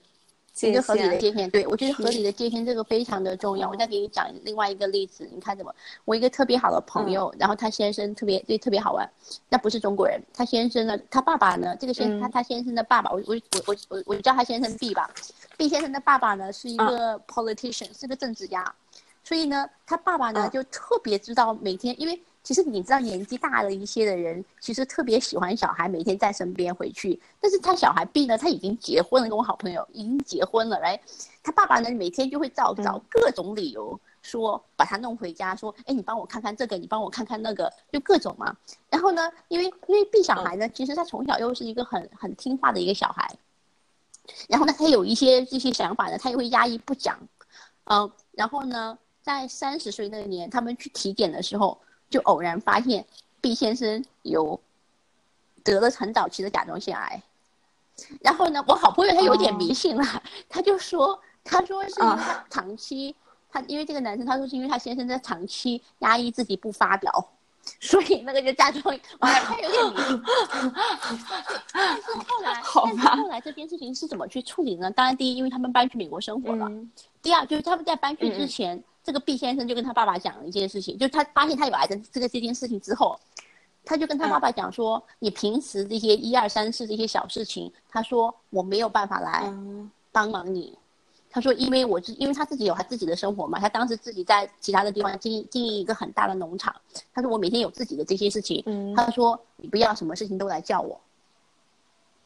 [0.55, 0.73] 界限。
[0.73, 3.69] 一个合理的界限，对我觉得合理的界限这个非常的重要。
[3.69, 5.75] 我再给你讲另外一个例子，你看怎么？
[6.07, 9.07] 我一个特别好的朋友，然后他先生特别对特别好玩，
[9.51, 15.11] 那不是中国人，他先生呢，他爸爸呢，这个先、嗯他他先生的爸爸，我我我我我我叫他先生 B 吧
[15.59, 18.73] ，B 先生的爸爸呢是一个 politician，、是个政治家，
[19.25, 27.19] 所以呢，他爸爸呢嗯就特别知道每天，因为其实你知道年纪大了一些的人，其实特别喜欢小孩每天在身边回去。
[27.41, 31.01] 但是他小孩 B 呢，他已经结婚了，跟我好朋友已经结婚了，来，
[31.43, 38.55] 他爸爸呢每天就会找找各种理由说把他弄回家，说，哎，你帮我看看这个，你帮我看看那个，就各种嘛。
[38.91, 43.27] 然后呢，因为因为 B 小孩呢，其实他从小又是一个很很听话的一个小孩，
[44.49, 47.19] 然后呢，他有一些这些想法呢，他也会压抑不讲，
[47.85, 51.79] 嗯，然后呢，在三十岁那年，他们去体检的时候，
[52.15, 53.05] 就偶然发现
[53.41, 54.61] 毕先生有
[55.65, 57.21] 得了很早期的甲状腺癌。
[58.21, 63.17] 然后呢，我好朋友他有点迷信了，他就说，他说是因为他长期，
[63.51, 67.11] 他因为这个男生，他说是因为他先生在长期压抑自己不发表，
[67.81, 70.23] 所以那个就甲状腺，我他有点迷信。
[71.75, 74.89] 但是后来，但是后来这件事情是怎么去处理呢？
[74.93, 76.67] 当然，第一，因为他们搬去美国生活了。
[76.69, 76.89] 嗯
[77.21, 83.21] 第二，就是他们在搬去之前，这个毕先生就跟他爸爸讲了一件事情，就他发现他有癌症这个这件事情之后，
[83.85, 90.77] 他就跟他爸爸讲说：“你平时这些一二三四这些小事情，他说我没有办法来嗯帮忙你。
[91.31, 96.75] 他说，因为我是因为他自己有他自己的生活嘛，他当时自己在其他的地方经营经营一个很大的农场。
[97.13, 100.99] 他说我每天有自己的这些事情，嗯他说你不要什么事情都来叫我。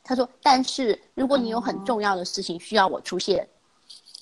[0.04, 3.48] 他说，但是如果你有很哦重要的事情需要我出现，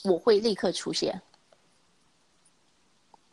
[0.05, 1.21] 我会立刻出现。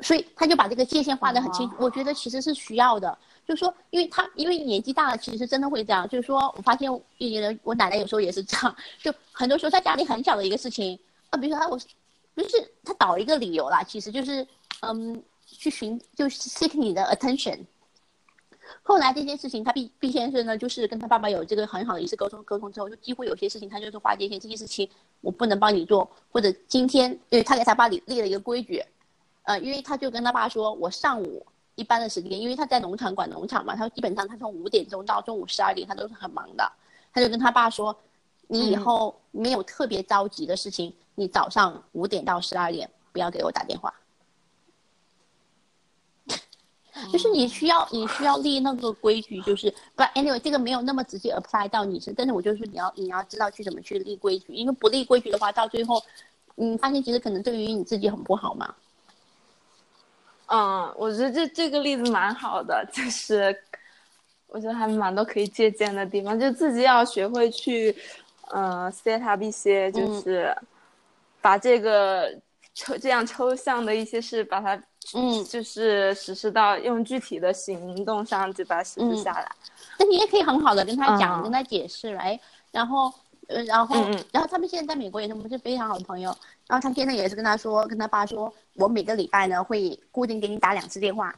[0.03, 3.17] 所以他就把这个界限画得很清楚，哦我觉得其实是需要的。
[3.45, 6.07] 就是说，因为他因为年纪大了，其实真的会这样。
[6.07, 10.97] 就是说我发现，有的我奶奶有时候也是这样，就很多时候在家里很小的一个事情，
[11.29, 14.47] 啊，比如说他我，就是他找一个理由啦，其实就是
[14.81, 17.59] 嗯，去寻就是 seek 你的 attention。
[18.81, 24.89] 后来这件事情，他毕毕先生呢，就是跟他爸爸有这个很好的一次沟通沟通之后，就几乎有些事情他就是划界限，这些事情
[25.19, 28.81] 我不能帮你做，或者今天因为他给他爸立立了一个规矩，
[29.43, 36.71] 呃，因为他就跟他爸说，我上午一般的时间，因为他在农场管农场嘛，他基本上他从五点钟到中午十二点，他都是很忙的，
[37.13, 37.95] 他就跟他爸说，
[38.47, 43.93] 你以后没有特别着急的事情，你早上五点到十二点不要给我打电话。
[47.11, 56.01] 就是你需要你需要立那个规矩，就是不 anyway 这个没有那么直接 apply 到你身，但是我就是说你要你要知道去怎么去立规矩，因为不立规矩的话，到最后，
[56.55, 58.73] 你发现其实可能对于你自己很不好嘛。
[60.55, 63.57] 嗯，我觉得这这个例子蛮好的，就是
[64.45, 67.95] 我觉得还蛮多可以借鉴的地方，就自己要学会去，
[68.51, 70.55] 呃，set up 一些，就是
[71.41, 72.31] 把这个
[72.75, 74.75] 抽这样抽象的一些事，把它，
[75.15, 75.43] 嗯。
[75.45, 79.51] 就是实施到用具体的行动上，就把它实施下来。
[79.97, 81.43] 那你也可以很好的跟他讲，嗯。
[81.43, 82.39] 跟他解释，哎，
[82.71, 83.11] 然后，
[83.47, 83.95] 呃，然后，
[84.31, 86.35] 然后他们现在在美国也是我们是非常好的朋友，
[86.67, 91.33] 然后他现在也是跟他说，跟他爸说，我每个礼拜呢会固定给你打两次电话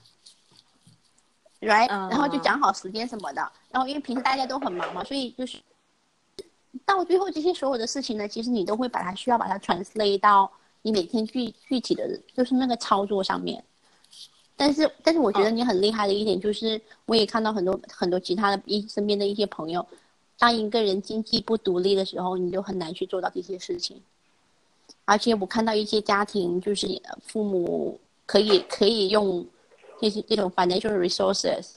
[1.61, 5.57] ，right，、嗯然后就讲好时间什么的，然后因为平时大家都很忙嘛，所以就是
[6.85, 10.51] 到最后这些所有的事情呢，其实你都会把它需要把它 translate 到
[10.83, 13.63] 你每天具具体的就是那个操作上面。
[14.57, 19.85] 但是，但是我觉得你很厉害的一点就是，我也看到很多很多其他的一身边的一些朋友，
[20.39, 24.01] 当一个人经济不独立的时候，你就很难去做到这些事情。
[25.05, 29.45] 而且我看到一些家庭，就是父母可以可以用
[30.01, 31.75] 这些这种 financial resources，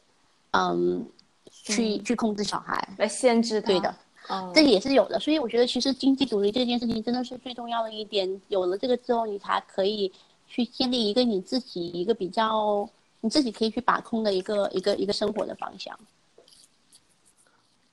[0.53, 1.07] 嗯，
[1.51, 2.88] 去、嗯去控制小孩。
[2.97, 3.67] 来限制它。
[3.67, 3.95] 对的，
[4.29, 8.41] 嗯，这也是有的，所以我觉得其实经济独立这件事情真的是最重要的一点。
[8.49, 10.11] 有了这个之后，你才可以
[10.47, 12.88] 去建立一个你自己一个比较
[13.21, 15.99] 你自己可以去把控的一个一个一个生活的方向。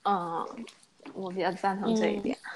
[0.03, 0.47] 嗯，
[1.13, 2.37] 我比较赞同这一点。
[2.41, 2.49] 嗯，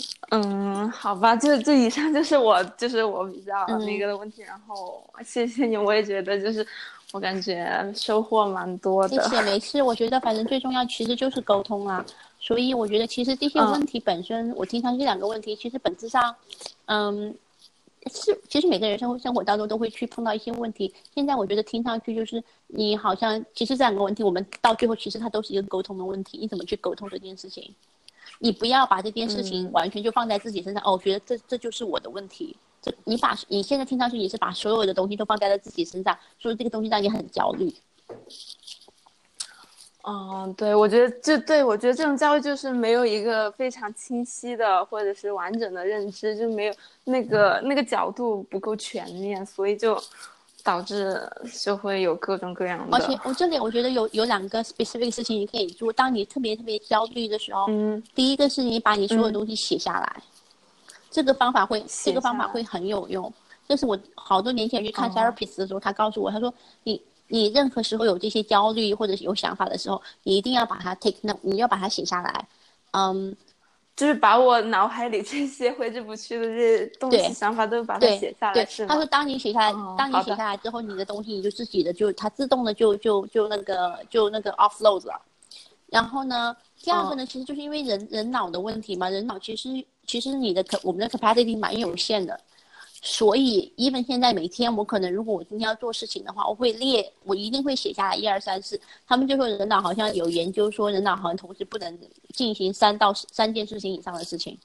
[0.90, 4.42] 好吧，这这以上就是我就是我比较那个的问题。
[4.42, 6.66] 然后谢谢你，我也觉得就是
[7.12, 9.22] 我感觉收获蛮多的。
[9.22, 9.82] 谢谢， 没事。
[9.82, 12.04] 我觉得反正最重要其实就是沟通啊。
[12.40, 16.34] 所以我觉得其实这些问题本身，我听上这两个问题，其实本质上，
[16.86, 17.34] 嗯，
[18.12, 20.92] 是其实每个人生活生活当中都会去碰到一些问题。
[21.14, 26.36] 现在我觉得听上去就是你好像其实这两个问题，我们到最后其实它都是一个沟通的问题。
[26.36, 27.74] 你怎么去沟通这件事情？
[28.38, 30.82] 你不要把这件事情完全就放在自己身上。
[30.84, 32.56] 哦，我觉得这这就是我的问题。
[32.82, 37.74] 这你把你现在听上去你是把所有的东西都放在了自己身上，所以这个东西让你很焦虑。
[40.06, 49.98] 嗯，对，我觉得这对我觉得这种教育就是没有一个非常清晰的或者是完整的认知，就没有那个那个角度不够全面，所以就
[50.64, 51.20] 导致
[51.62, 52.96] 就会有各种各样的。
[52.96, 60.22] 而且我这里我觉得有有两个 specific 事情你可以做，当你特别特别焦虑的时候，嗯，第一个是你把你所有东西写下来，
[61.10, 63.32] 这个方法会这个方法会很有用。
[63.68, 67.00] 这是我好多年前去看 therapist 的时候，他告诉我，他说你。
[67.28, 72.46] 你任何时候有这些焦虑或者是有想法的时候，你一定要把它 take note，你要把它写下来，
[72.90, 73.34] 嗯，
[73.96, 85.20] 就是把我脑海里这些挥之不去的这些东西、想法都把它写下来，是他说，当你写下来，当你写下来之后，你的东西你就自己的就它自动的就就就那个就那个 offload 了。
[85.86, 89.68] 然后呢，第二个呢，其实就是因为人人脑的问题嘛，人脑其实
[90.04, 92.38] 其实你的可我们的 capacity 蛮有限的。
[93.06, 98.80] 所以，even 现在每天我可能，如果我今天要做事情的话，我会列，我一定会写下来一二三四。
[99.06, 101.98] 他们就说人脑好像有研究说，人脑好像同时不能
[102.32, 104.58] 进行三到三件事情以上的事情。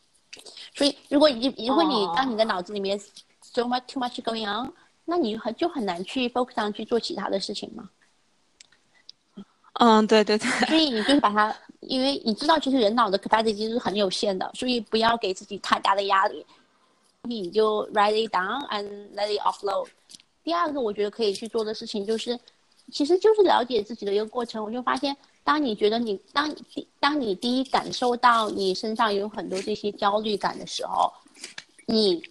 [0.73, 2.97] 所以，如果你如果你当你的脑子里面
[3.41, 4.71] so much too much going on，
[5.03, 7.89] 那你很就很难去 focus 上去做其他的事情嘛。
[9.73, 10.49] 嗯，对对对。
[10.65, 16.45] 所以你就是把它，因为你知道其实人脑的 capacity 是很有限的，所以不要给自己太大的压力。
[17.23, 19.87] 你就 write it down and let it offload。
[20.43, 22.39] 第二个，我觉得可以去做的事情就是，
[22.91, 24.63] 其实就是了解自己的一个过程。
[24.63, 26.55] 我就发现，当你觉得你当
[26.99, 31.11] 当你第一感受到你身上有很多这些焦虑感的时候，
[31.85, 32.23] 你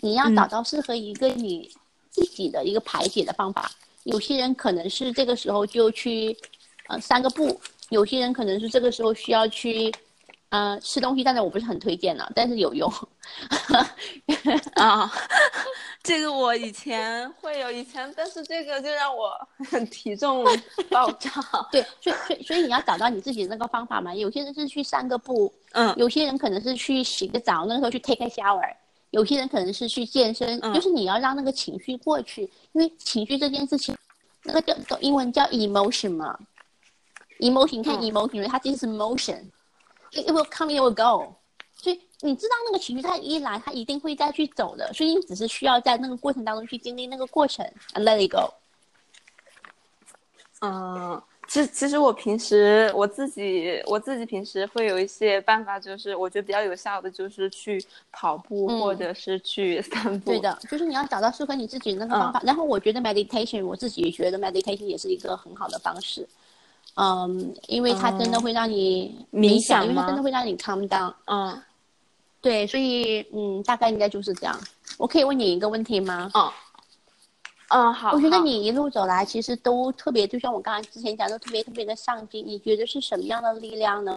[0.00, 1.70] 你要找到适合一个你
[2.10, 3.70] 自己的一个排解的方法。
[4.04, 6.36] 有些人可能是这个时候就去
[6.88, 9.92] 呃散个步，有些人可能是这个时候需要去。
[10.54, 12.88] 嗯，吃东西，但是我不是很推荐了，但是有用。
[14.76, 15.12] 啊，
[16.00, 19.32] 这个我以前会有，以前，但是这个就让我
[19.68, 20.44] 很体重
[20.88, 21.28] 爆炸。
[21.72, 24.14] 对，所以所以所以你要找到你自己的那个方法嘛。
[24.14, 28.72] 有些人是去散个步，嗯，有些人可能是去洗个澡，那个时候去 take a shower，
[29.10, 33.96] 有些人可能是去健身，就是你要让那个情绪过去，因为情绪这件事情，
[34.44, 36.38] 那个叫英文叫 emotion 嘛
[37.40, 39.42] ，emotion，看 emotion，它其实是 motion。
[40.14, 41.34] It will come, it will go。
[41.76, 44.90] 所以你知道那个情绪，它一来，它一定会再去走的。
[44.92, 48.54] 所以你只是需要在那个过程当中去经历那个过程，and let it go。
[50.60, 60.30] 嗯，其实其实我平时我自己我自己平时会有一些办法，就是我觉得比较有效的，就是去跑步或者是去散步。
[60.30, 62.40] 对的，就是你要找到适合你自己的那个方法。
[62.44, 66.26] 然后我觉得 meditation，我自己觉得 meditation 也是一个很好的方式。
[66.96, 71.12] 嗯，因为它真的会让你冥想，因为它真的会让你 calm down。
[71.26, 71.60] 嗯，
[72.40, 74.56] 对，所以嗯，大概应该就是这样。
[74.96, 76.30] 我可以问你一个问题吗？
[76.34, 76.52] 嗯，
[77.70, 78.12] 嗯，好。
[78.12, 82.46] 我觉得你一路走来，其实都特别，就像我刚才之前讲的，特别特别的上进。
[82.46, 84.16] 你觉得是什么样的力量呢？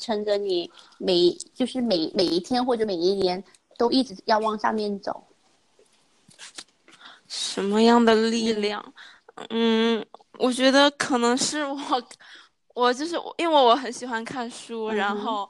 [0.00, 3.42] 撑着你每就是每每一天或者每一年
[3.76, 5.24] 都一直要往上面走？
[7.26, 8.94] 什么样的力量？
[9.50, 10.06] 嗯。
[10.38, 11.78] 我觉得可能是我，
[12.74, 15.48] 我就是因为我很喜欢看书，然后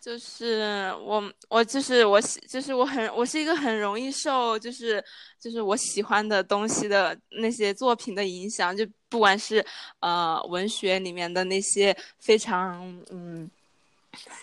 [0.00, 5.02] 就是我我就是我喜就是我很我是一个很容易受就是
[5.40, 9.64] 就是我喜欢的东西的那些作品的影响，就不管是
[10.00, 13.50] 呃文学里面的那些非常嗯，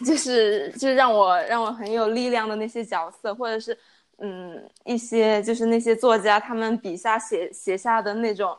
[0.04, 3.78] 就是就是让我让我很有力量的那些角色，或者是
[4.18, 8.58] 嗯一些就是那些作家他们笔下写写下的那种。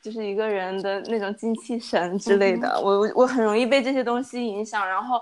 [0.00, 5.20] 就是一个人的那种精气神之类的，我我我很容易被这些东西影响，然后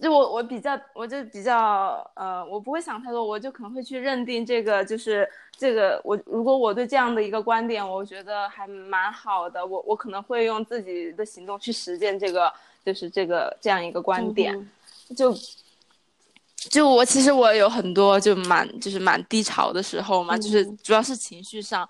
[0.00, 12.52] 就我我比较我就比较呃，我不会想太多，我就可能会去认定这个就是这个我如果我对这样的一个观点，我觉得还蛮好的，我我可能会用自己的行动去实践这个
[12.84, 14.68] 就是这个这样一个观点，
[15.14, 15.32] 就
[16.70, 21.86] 就我其实我有很多就蛮就是蛮低潮的时候嘛，就是主要是情绪上。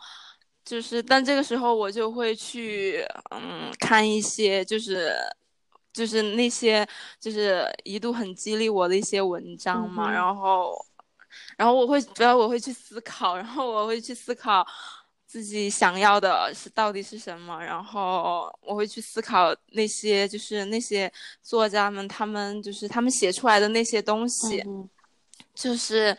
[0.64, 5.14] 就是，但这个时候我就会去，嗯，看一些就是
[5.92, 6.86] 就是那些
[7.20, 10.74] 就是一度很激励我的一些文章嘛，然后，
[11.58, 14.66] 然后我会主要我会去思考，然后我会去思考
[15.26, 21.12] 自己想要的是到底是什么，然后我会去思考那些就是那些
[21.42, 24.64] 作家们他们就是他们写出来的那些东西，
[25.54, 26.16] 就是。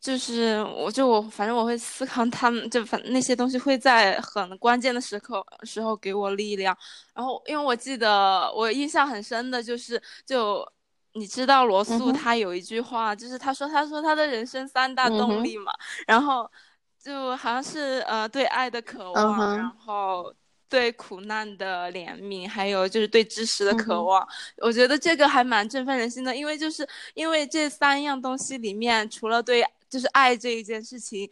[0.00, 6.76] 就是，我就我反正我会思考他们，就反那些东西会在很关键的时刻时候给我力量。
[7.14, 10.66] 然后，因为我记得我印象很深的就是，就
[11.12, 15.70] 你知道罗素他有一句话，就是他说他说他的人生三大动力嘛，
[16.06, 16.50] 然后
[16.98, 20.34] 就好像是呃对爱的渴望，然后。
[20.70, 24.24] 对苦难的怜悯，还有就是对知识的渴望，
[24.58, 26.36] 我觉得这个还蛮振奋人心的。
[26.36, 31.28] 因为就是因为这三样东西里面，除了对就是爱这一件事情，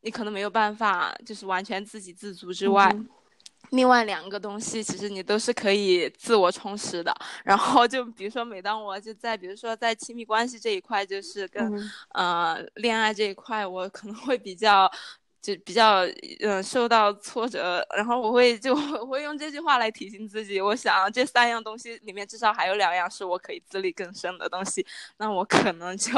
[0.00, 2.92] 你可能没有办法就是完全自给自足之外，
[3.70, 7.14] 另外两个东西其实你都是可以自我充实的。
[7.44, 14.90] 然后就比如说，每当我就在比如说在亲密关系这一块，就是跟呃恋爱这一块，我可能会比较。
[15.40, 16.00] 就比较
[16.40, 24.84] 嗯受到挫折，然后我会就 我会用这句话来提醒自己，我想这三样东西里面至少还有两样是我可以自力更生的东西，
[25.16, 26.12] 那我可能就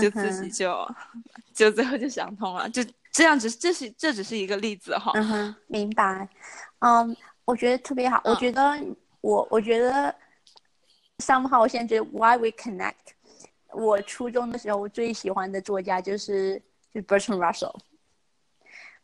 [0.00, 0.88] 就自己就
[1.54, 2.82] 就最后就想通了，就
[3.12, 5.12] 这样子，这是这只是一个例子哈。
[5.14, 6.28] 嗯哼，明白。
[6.80, 8.20] 嗯，我觉得特别好。
[8.24, 8.78] 我觉得
[9.20, 10.14] 我我觉得
[11.18, 12.94] somehow 我现在觉得 why we connect。
[13.72, 16.60] 我初中的时候我最喜欢的作家就是
[16.92, 17.74] 就是 Bertrand Russell。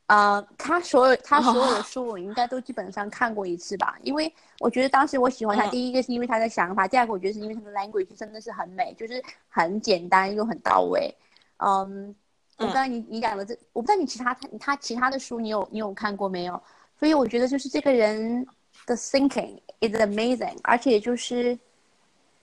[0.07, 11.15] 呃，他所有他所有的书我应该都基本上看过一次吧，因为我觉得当时我喜欢他，第一个是因为他的想法，第二个我觉得是因为他的 language 真的是很美，就是很简单又很到位。
[11.59, 12.15] 嗯，
[12.59, 16.63] 我不知道你你讲的这，我不知道你其他他他其他的书你有你有看过没有？
[16.99, 18.47] 所以我觉得就是这个人
[18.85, 21.57] 的 thinking is amazing，而且就是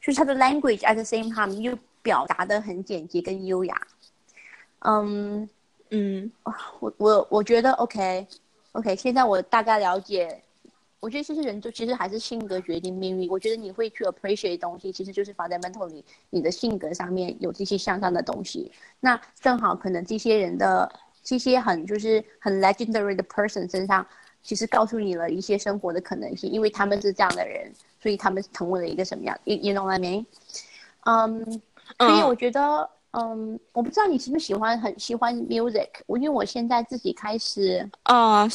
[0.01, 3.79] 就是他的 language at the same time 又表达的很简洁跟优雅。
[4.79, 5.47] 嗯。
[5.91, 6.31] 嗯，
[6.79, 10.41] 我我我觉得 OK，OK，现在我大概了解。
[11.01, 13.29] 我觉得这些人就其实还是性格决定命运。
[13.29, 18.69] 我觉得你会去 appreciate 东西，其实就是 fundamentally 你的性格上面有这些向上的东西。
[18.99, 20.91] 那正好可能这些人的
[21.23, 24.05] 这些很就是很 legendary 的 person 身上，
[24.43, 27.71] 其实告诉你了一些生活的可能性，因为他们是这样的人，
[28.01, 29.39] 所以他们成为了一个什么样？
[29.45, 30.25] 你你懂了没？
[31.05, 31.61] 嗯，
[31.97, 32.89] 所以我觉得。
[33.11, 35.89] 嗯，我不知道你是不是喜欢很喜欢 music。
[36.05, 38.47] 我因为我现在自己开始啊，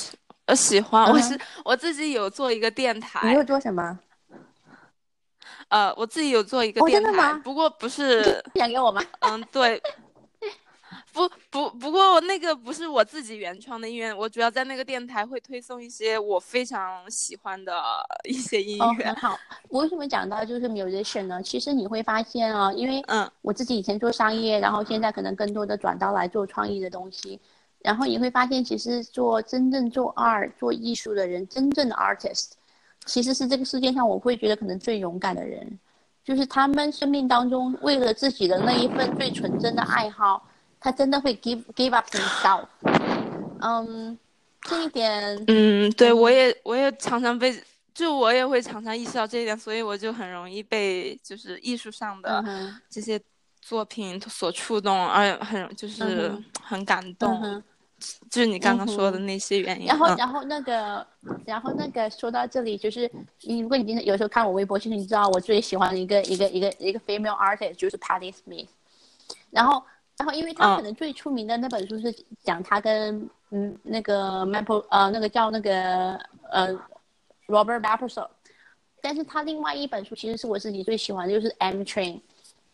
[0.46, 1.10] 呃，喜欢。
[1.10, 3.28] 我是我自己有做一个电台。
[3.28, 3.98] 你有做什么？
[5.68, 9.02] 呃，我自己有做一个电台，不过不是讲给我吗？
[9.20, 9.82] 嗯，对。
[11.14, 17.72] 不不不过那个不是我自己原创的音乐，我主要在那个电台会推送一些我非常喜欢的
[18.28, 19.06] 一些音乐。
[19.06, 19.38] 很好，
[19.68, 21.40] 我为什么讲到就是 musician 呢？
[21.40, 27.40] 其实你会发现啊，因为嗯，我自己以前做商业，然后现在可能更多的转到来做创意的东西，
[27.78, 32.54] 然后你会发现，其实做真正做 art 做艺术的人，真正的 artist，
[33.06, 35.78] 其实是这个世界上我会觉得可能最勇敢的人，
[36.24, 40.44] 就是他们生命当中为了自己的那一份最纯真的爱好。
[40.84, 42.66] 他真的会 give give up himself，
[43.62, 44.18] 嗯，
[44.60, 47.58] 这一点，嗯，对我也我也常常被，
[47.94, 52.44] 就我也会常常意识到这一点，所以我就很容易被就是艺术上的
[52.90, 53.18] 这些
[53.62, 56.30] 作品所触动，而很就是
[56.62, 57.62] 很感动，
[58.30, 59.86] 就是你刚刚说的那些原因。
[59.86, 61.06] 然后然后那个
[61.46, 63.10] 然后那个说到这里，就是
[63.40, 68.68] 你如果你今天有时候看我微博，其实你知道我最喜欢的一个一个一个一个 female artist 就是 Patti Smith，
[69.50, 69.82] 然后。
[70.16, 76.14] 然后，因为他可能最出名的那本书是讲他跟嗯那个 Maple 呃那个叫那个
[76.50, 76.72] 呃
[77.48, 78.28] Robert Mapplethorpe，
[79.02, 82.20] 但是他另外一本书其实是我自己最喜欢的，就是 M Train，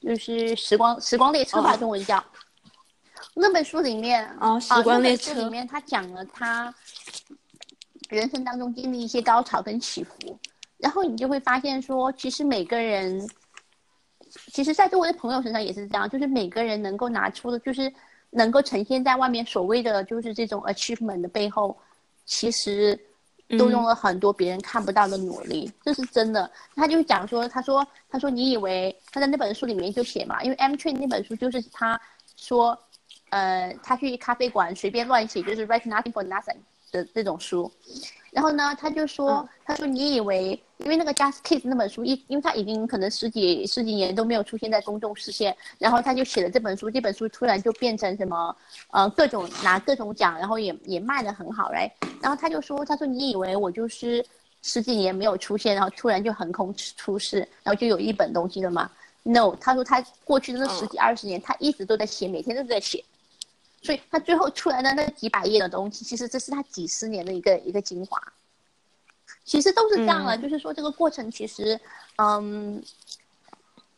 [0.03, 2.23] 就是时光时光列车吧，中文叫。
[3.35, 6.75] 那本书里面啊，时光列车里面他讲了他
[8.11, 10.39] 人生当中经历一些高潮跟起伏，
[10.77, 13.27] 然后你就会发现说，其实每个人。
[14.53, 17.93] 其实，在周围的朋友身上也是这样，就是每个人能够拿出的，就是
[18.31, 21.77] 能够呈现在外面所谓的就是这种 achievement 的背后，
[22.25, 22.99] 其实
[23.59, 26.49] 都用了很多别人看不到的努力，这是真的。
[26.77, 30.41] 他就讲说，他说，他说，你以为他在那本书里面就写嘛？
[30.45, 32.01] 因为 M Train 那本书就是他
[32.37, 32.79] 说，
[33.31, 36.57] 呃，他去咖啡馆随便乱写，就是 write nothing for nothing
[36.93, 37.71] 的这种书。
[38.31, 48.57] 然后呢，他就说，他说你以为，因为那个《Just Kiss》那本书，一因为他已经可能十几十几年都没有出现在公众视线，然后他就写了这本书，这本书突然就变成什么，
[48.91, 54.25] 呃，各种拿各种奖，然后也也卖的很好，嘞，然后他就说，他说你以为我就是
[54.63, 58.91] 十几年没有出现，然后突然就横空出世，然后就有一本东西了吗
[59.23, 63.05] ？No，他说他过去的那十几二十年，他一直都在写，每天都在写，
[63.83, 68.21] 所以他最后出来的那几百页的东西，其实这是他几十年的一个一个精华。
[69.51, 71.77] 其实都是这样了，就是说这个过程其实，
[72.19, 72.81] 嗯，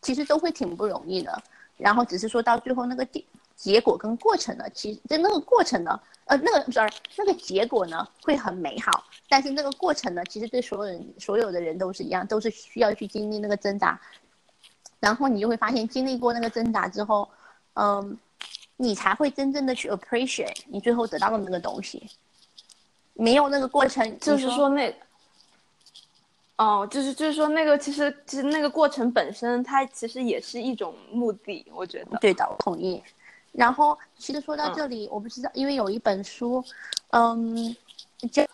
[0.00, 1.42] 其实都会挺不容易的。
[1.76, 3.22] 然后只是说到最后那个结
[3.55, 9.05] 结果跟过程呢，其实就那个过程呢，呃，那个 sorry，那个结果呢会很美好。
[9.28, 14.00] 但是那个过程呢，其实对所有人所有的人都是一样，都是需要去经历那个挣扎，
[15.00, 17.28] 然后你就会发现，经历过那个挣扎之后，
[17.74, 18.16] 嗯，
[18.78, 22.09] 你才会真正的去 appreciate 你最后得到的那个东西。
[23.12, 24.94] 没有那个过程，就是说那，
[26.57, 32.18] 哦，就是就是说那个，其实其实那个过程本身，它其实也是一种目的，我觉得。
[32.18, 33.03] 对的，我同意。
[33.53, 36.64] 然后，其实说到这里，我不知道，因为有一本书，
[37.11, 37.76] 嗯，
[38.30, 38.48] 这。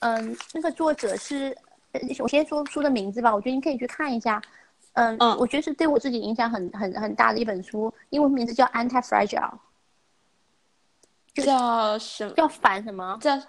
[0.00, 1.56] 嗯，那个作者是，
[2.18, 3.34] 我先说书的名字吧。
[3.34, 4.42] 我觉得你可以去看一下。
[4.94, 9.52] 嗯嗯，我觉得是对我自己影响很很很大的一本书，英文名字叫《Anti-Fragile》，
[11.44, 12.32] 叫什么？
[12.34, 13.18] 叫反什么？
[13.20, 13.40] 叫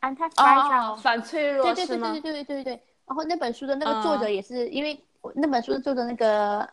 [0.00, 2.82] Anti-Fragile，反脆弱，对对对对对对对对。
[3.06, 5.02] 然后那本书的那个作者也是，因为
[5.34, 6.68] 那本书的作者那个，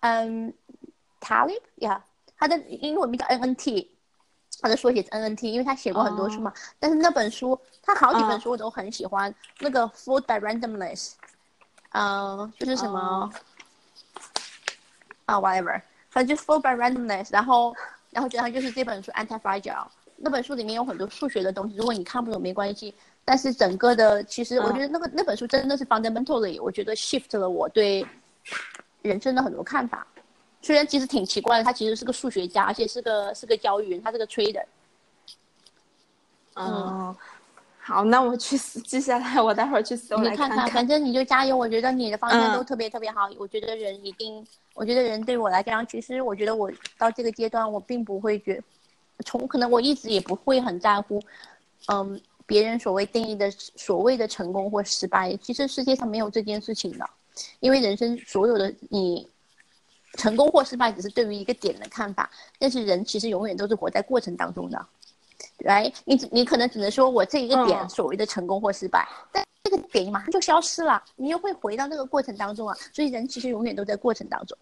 [0.00, 0.52] 嗯
[1.20, 2.02] ，Talib 呀，
[2.36, 3.88] 他的英文名叫 NNT。
[4.60, 6.52] 他的缩写是 NNT，因为他写过很多书嘛。
[6.80, 9.32] 但是那本书，他好几本书我都很喜欢。
[9.60, 11.12] 那个 Food by Randomness，
[11.92, 13.30] 嗯，就是什么
[15.26, 17.28] 啊，whatever，反正就是 Food by Randomness。
[17.30, 17.72] 然后，
[18.10, 19.86] 然后，然后就是这本书 Anti-Fragile。
[20.18, 22.94] 那本书里面有很多数学的东西，如果你看不懂没关系。
[23.24, 28.06] 但是整个的，其实我觉得那个那本书真的是 fundamentally，我觉得 shift 了我对
[29.02, 30.06] 人生的很多看法。
[30.62, 34.64] 虽然其实挺奇怪的，他其实是个数学家，而且是个是个交易员，他是个 trader。
[36.54, 37.14] 嗯，
[37.78, 40.66] 好，那我去记下来，我待会儿去搜来看看。
[40.68, 43.28] 反正你就加油，我觉得你的方向都特别特别好。
[43.38, 44.44] 我觉得人一定，
[44.74, 48.60] 我觉得人对我来讲，其实我觉得我到这个阶段，我并不会觉，
[49.24, 51.22] 从可能我一直也不会很在乎，
[51.86, 57.08] 嗯，别人所谓定义的所谓的成功或失败，其实世界上没有这件事情的，
[57.60, 59.28] 因为人生所有的你。
[60.14, 64.86] 成功或失败只是对于一个点的看法，但是人其实永远都是活在过程当中的，
[65.58, 74.56] 来，你你可能只能说我这一个点所谓的成功或失败，但这个点马上就消失了，你又会回到那个过程当中啊，所以人其实永远都在过程当中。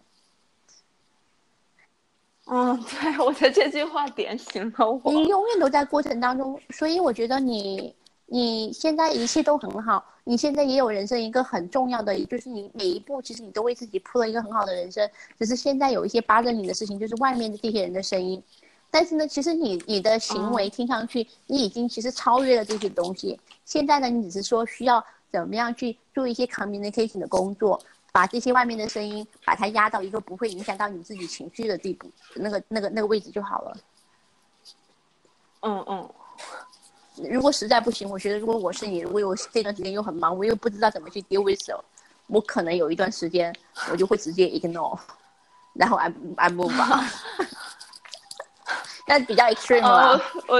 [2.49, 5.11] 嗯， 对，我的这句话点醒了我。
[5.11, 7.95] 你永远都在过程当中，所以我觉得你。
[8.29, 18.43] 你现在一切都很好，你现在也有人生一个很重要的，也就是你每一步其实你都为自己铺了一个很好的人生，只是现在有一些扒着你的事情，就是外面的这些人的声音。
[18.91, 23.39] 但是呢，其实你你的行为听上去，你已经其实超越了这些东西。
[23.63, 27.79] 现在呢，你只是说需要怎么样去做一些 communication 的工作，
[28.17, 33.77] 把这些外面的声音把它压到一个不会影响到你自己情绪的地步，那个那个那个位置就好了。
[35.61, 36.09] 嗯嗯。
[37.29, 41.79] 如果实在不行，我觉得如果我是你，如果我这段时间又很忙，我又不知道怎么去 deal with it，
[42.25, 43.55] 我可能有一段时间
[43.91, 44.97] 我就会直接 ignore，
[45.73, 47.07] 然后 I I move on。
[49.05, 50.19] 但比较 extreme 了。
[50.47, 50.55] 我，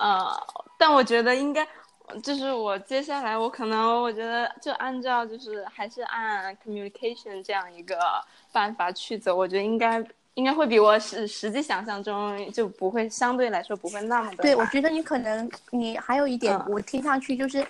[0.00, 0.36] 呃，
[0.76, 1.64] 但我觉得应该，
[2.22, 7.98] 就是我接下来我可能我觉得就按照就是还是按 communication 这样一个
[8.52, 10.04] 办法去走，我觉得应该。
[10.36, 14.42] 应该会比我实实际想象中就不会相对来说不会那么的。
[14.42, 17.66] 对，我觉得你可能你还有一点，我听上去就是，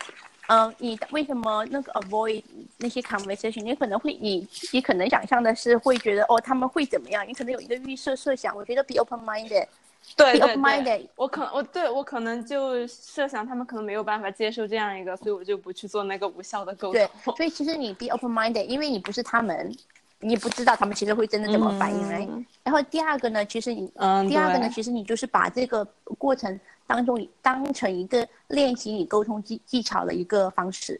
[0.48, 2.42] 嗯，你为什么那个 avoid
[2.78, 3.62] 那些 conversation？
[3.62, 7.24] 你可能会你自己可能想象的是会觉得哦他们会怎么样？
[7.24, 8.52] 你可能有一个预设设想。
[8.56, 9.68] 我觉得 be open minded。
[10.14, 11.08] 对对对。
[11.16, 16.92] 我可我对我可能就设想他们可能没有办法接受这样一个，所以我就不去做那个无效的沟通。
[16.92, 19.74] 对，所以其实你 be open minded，因为你不是他们。
[20.20, 22.26] 你不知道他们其实会真的怎么反应嘞。
[22.64, 23.86] 然后第二个呢，其实你，
[24.26, 25.84] 第二个呢，其实你就是把这个
[26.16, 30.98] 过程当中当成一个练习你沟通技技巧的一个方式，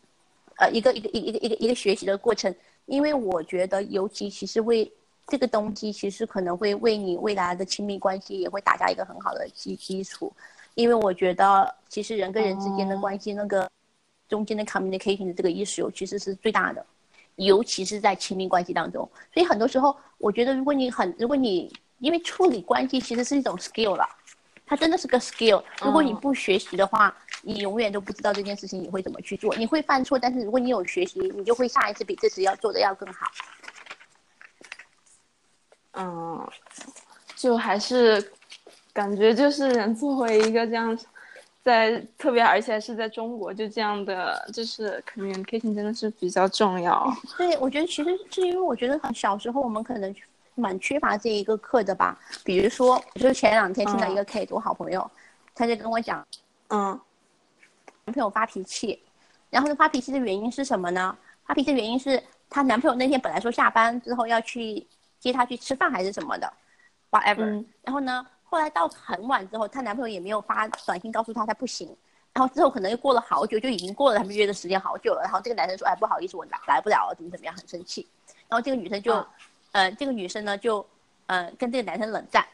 [0.58, 2.54] 呃，一个一个一个一个一个学习的过程。
[2.84, 4.92] 因为我觉得，尤其其实为
[5.26, 10.32] 这个东西，其实可能会为你未来的亲密关系也会打下一个很好的基基础。
[10.74, 13.68] 因为我觉得，其实人跟人之间的关系，那个
[14.28, 16.84] 中间的 communication 的这个 issue 其实是最大的。
[17.36, 24.08] 尤其是在亲密关系当中，所以很多时候，我觉得如果你很，如果你因为处理关系其实是一种 skill 了，
[24.64, 25.62] 它真的是个 skill。
[25.82, 29.54] 如果你不学习的话，你永远都不知道这件事情你会怎么去做。
[29.56, 33.26] 你会犯错，但是如果你有学习，你就会下一次比这次要做的要更好。
[35.96, 36.48] 嗯，
[37.34, 38.32] 就还是
[38.92, 40.96] 感觉就是作为一个这样
[41.62, 47.12] 在特别而且是在中国，就这样的就是 communication 真的是比较重要。
[47.36, 50.14] 对，我觉得其实是因为我觉得小时候我们可能
[50.54, 52.18] 蛮缺乏这一个课的吧。
[52.44, 55.10] 比如说，就是前两天听到一个 Kate，我好朋友，
[55.54, 56.24] 他就跟我讲，
[56.68, 56.88] 嗯，
[58.04, 59.02] 男朋友发脾气，
[59.50, 61.16] 然后呢发脾气的原因是什么呢？
[61.46, 64.86] 发脾气的原因是她男朋友那天本来说下班之后要去
[65.26, 66.52] 接她去吃饭还是什么的
[67.10, 68.26] ，whatever，然后呢？
[68.48, 71.94] 后来到很晚之后，她男朋友也没有发短信告诉她她不行，
[72.32, 75.20] 然后之后可能又过了好久，就已经过了他们约的时间好久了。
[75.22, 78.06] 然后这个男生说：“哎，不好意思，我来来不了了，怎么怎么样，很生气。”
[78.48, 79.26] 然后这个女生就，
[79.72, 80.86] 呃，这个女生呢就，
[81.26, 82.46] 呃，跟这个男生冷战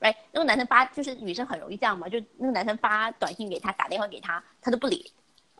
[0.00, 0.16] ，right？
[0.32, 5.12] 那个男生发就是女生很容易这样嘛，就那个男生发短信给她，打电话给她，她都不理，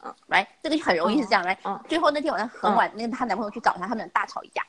[0.02, 0.46] 嗯，right？
[0.62, 1.82] 这个很容易是这样，right？
[1.86, 4.64] 最后那天晚上很晚，那个她男朋友去找她，他们俩大吵一架。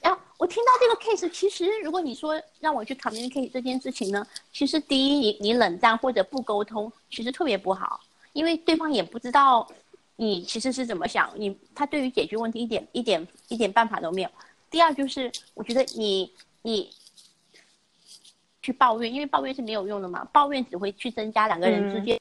[0.00, 8.00] 然后我听到这个 case，其实如果你说让我去 communicate 这件事情呢，其实第一，你你冷战或者不沟通，其实特别不好，
[8.32, 9.68] 因为对方也不知道
[10.16, 14.30] 你其实是怎么想，你他对于解决问题一点一点一点办法都没有。
[14.70, 16.32] 第二就是，我觉得你
[16.62, 16.90] 你
[18.62, 22.18] 去抱怨，因为抱怨是没有用的嘛，抱怨只会去增加两个人之间。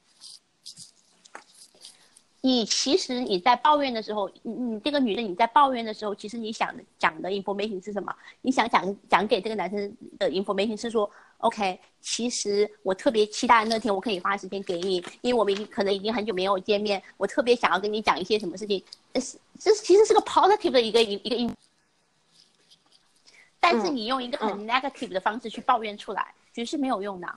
[2.44, 8.12] 你其实你在抱怨的时候，你你这个女的你在抱怨的时候，其实你想讲的 information 是什么？
[8.42, 18.84] 你想讲讲给这个男生的 information 是说，OK，其实我特别期待那天我可以花时间给你，因为我们已经可能已经很久没有见面，我特别想要跟你讲一些什么事情。
[19.16, 21.56] 是这其实是个 positive 的一个一一个 in，
[23.60, 27.28] 但是你用一个很 negative 的方式去抱怨出来，其实是没有用的。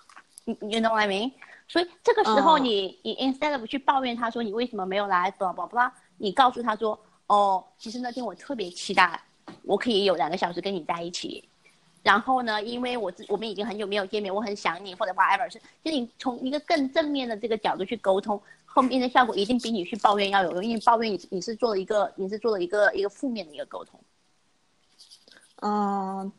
[0.46, 1.30] 你你 know what I mean？
[1.74, 6.96] 所以这个时候，你你 instead of 去抱怨他说你为什么没有来，blah blah blah，你告诉他说，
[7.26, 9.20] 哦，其实那天我特别期待，
[9.64, 11.48] 我可以有两个小时跟你在一起。
[12.04, 23.98] 然后呢，因为我自我们已经很久没有见面，我很想你，或者 whatever，是就你从一个更正面的这个角度去沟通，后面的效果一定比你去抱怨要有用，因为抱怨你你是做了一个你是做了一个一个负面的一个沟通。
[25.62, 26.30] 嗯。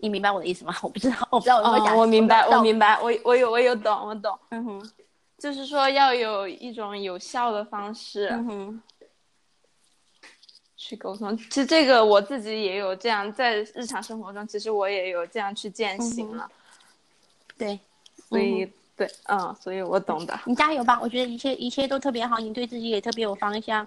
[0.00, 0.74] 你明白我的意思吗？
[0.82, 2.00] 我不知道，我不知道我。
[2.00, 4.38] 我明白，我明白，我我有我有懂，我懂。
[4.50, 4.90] 嗯哼，
[5.38, 8.82] 就是说要有一种有效的方式，嗯哼，
[10.76, 11.36] 去沟通。
[11.36, 16.48] 其实这个我自己也有这样，在日常生活中，其实我也有这样去践行了。
[17.58, 17.78] 对，
[18.28, 20.38] 所以对，嗯，所以我懂的。
[20.46, 20.98] 你加油吧！
[21.02, 23.86] 我觉得一切一切都特别好，你对自己也特别有方向。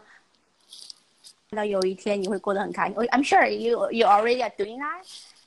[1.50, 2.96] 那有一天你会过得很开心。
[2.96, 5.04] I'm sure you you already are doing that.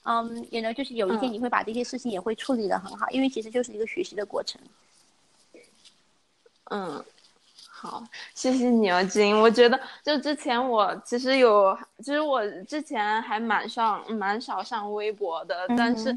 [0.09, 4.61] 嗯，也能就是有一天你会把这些事情也会处理的很好，因为其实就是一个学习的过程。
[6.71, 7.05] 嗯，
[7.69, 9.37] 好，谢谢你啊，金。
[9.41, 16.17] 我觉得就之前我其实有，其实我之前还蛮上蛮少上微博的，但是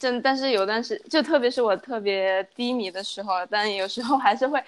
[0.00, 4.62] 真但是有段时就特别是我特别低迷的时候，但有时候还是会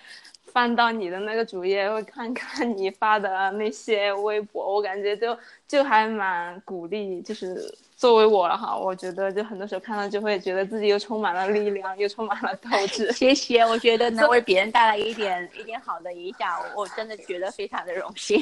[0.53, 7.73] 翻到你的那个主页，会看看你发的那些微博，我感觉就就还蛮鼓励，就是。
[7.99, 13.11] 作为我了哈，我觉得就很多时候看到就会觉得自己又充满了力量，又充满了斗志。
[13.11, 18.41] 谢谢，我觉得能为别人带来一点一点好的影响，我真的觉得非常的荣幸。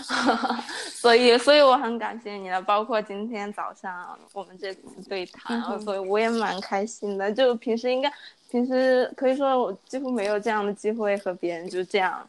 [0.88, 7.30] 所以，所以我很感谢你了，包括今天早上我们这次对谈，所以我也蛮开心的。
[7.30, 8.10] 就平时应该。
[8.48, 12.26] 平时可以说我几乎没有这样的机会和别人就这样，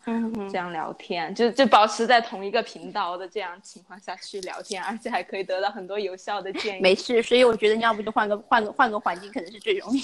[0.52, 6.82] 这样聊天，就就保持在同一个频道的这样情况下去聊天，而且还可以得到很多有效的建议。
[6.82, 10.02] 没事，所以我觉得你要不就换个换个换个环境，可能是最容易。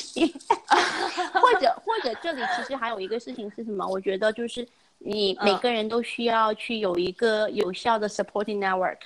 [1.34, 3.86] 或者或者这里其实还有一个事情是什么？
[3.86, 4.66] 我觉得就是
[4.99, 8.99] 你每个人都需要去有一个有效的 supporting network，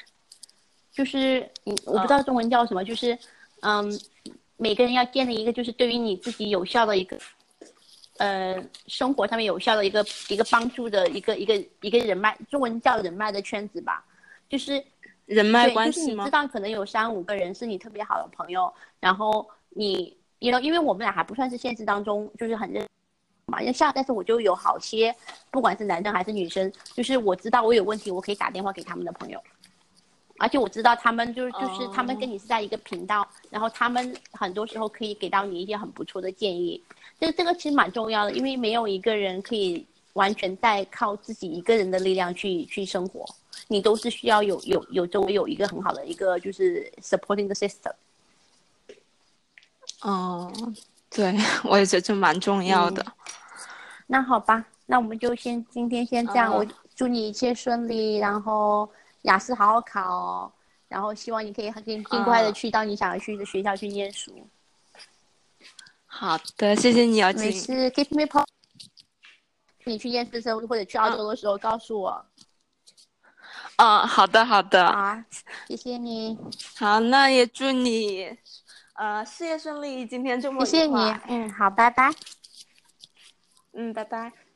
[0.92, 3.18] 就是你我不知道中文叫什么，就是
[3.62, 3.98] 嗯。
[4.58, 7.18] 每个人要建立一个，就是对于你自己有效的一个，
[8.18, 14.04] 呃，生活上面有效的一个一个帮助的一个一个一个人脉，中文叫人脉的圈子吧，
[14.50, 14.84] 就是
[15.26, 22.84] 人脉关系就是你知道，可能有三五个人是你特别好的朋友，然后你，因为因为我们俩还不算是现实当中就是很认
[23.46, 25.16] 嘛，要像，但是我就有好些，
[25.52, 29.40] 不管是男生还是女生，就是我知道我有问题，我可以打电话给他们的朋友。
[30.40, 36.82] 而且我知道他们就是就是他们跟你是在一个频道，然后他们很多时候可以给到你一些很不错的建议，
[37.20, 39.84] 这这个其实蛮重要的，因为没有一个人可以
[40.14, 43.26] 完全在靠自己一个人的力量去去生活，
[43.68, 47.94] 你都是需要有有有周围有一个很好的一个就是 supporting the system。
[50.02, 50.54] 哦，
[51.10, 51.36] 对，
[51.66, 53.04] 我也觉得这蛮重要的。
[54.06, 56.64] 那好吧，那我们就先今天先这样，我
[56.96, 58.88] 祝你一切顺利，然后。
[59.24, 60.52] 雅思好好考哦，
[60.88, 64.48] 然后希望你可以很尽尽快的去到你想要去的学校去念书。
[66.06, 67.62] 好的，谢谢你，姚没静。
[67.62, 68.46] 事，keep me posted。
[69.84, 72.26] 你去验尸的时候或者去澳洲的时候告诉我。
[73.78, 74.92] 嗯，好的，好的。
[74.92, 75.24] 好，
[75.68, 76.38] 谢谢你。
[76.76, 78.36] 好，那也祝你，
[78.94, 81.16] 呃，事业顺利，今天这么谢谢你。
[81.28, 82.12] 嗯，好，拜拜。
[83.74, 84.47] 嗯，拜拜。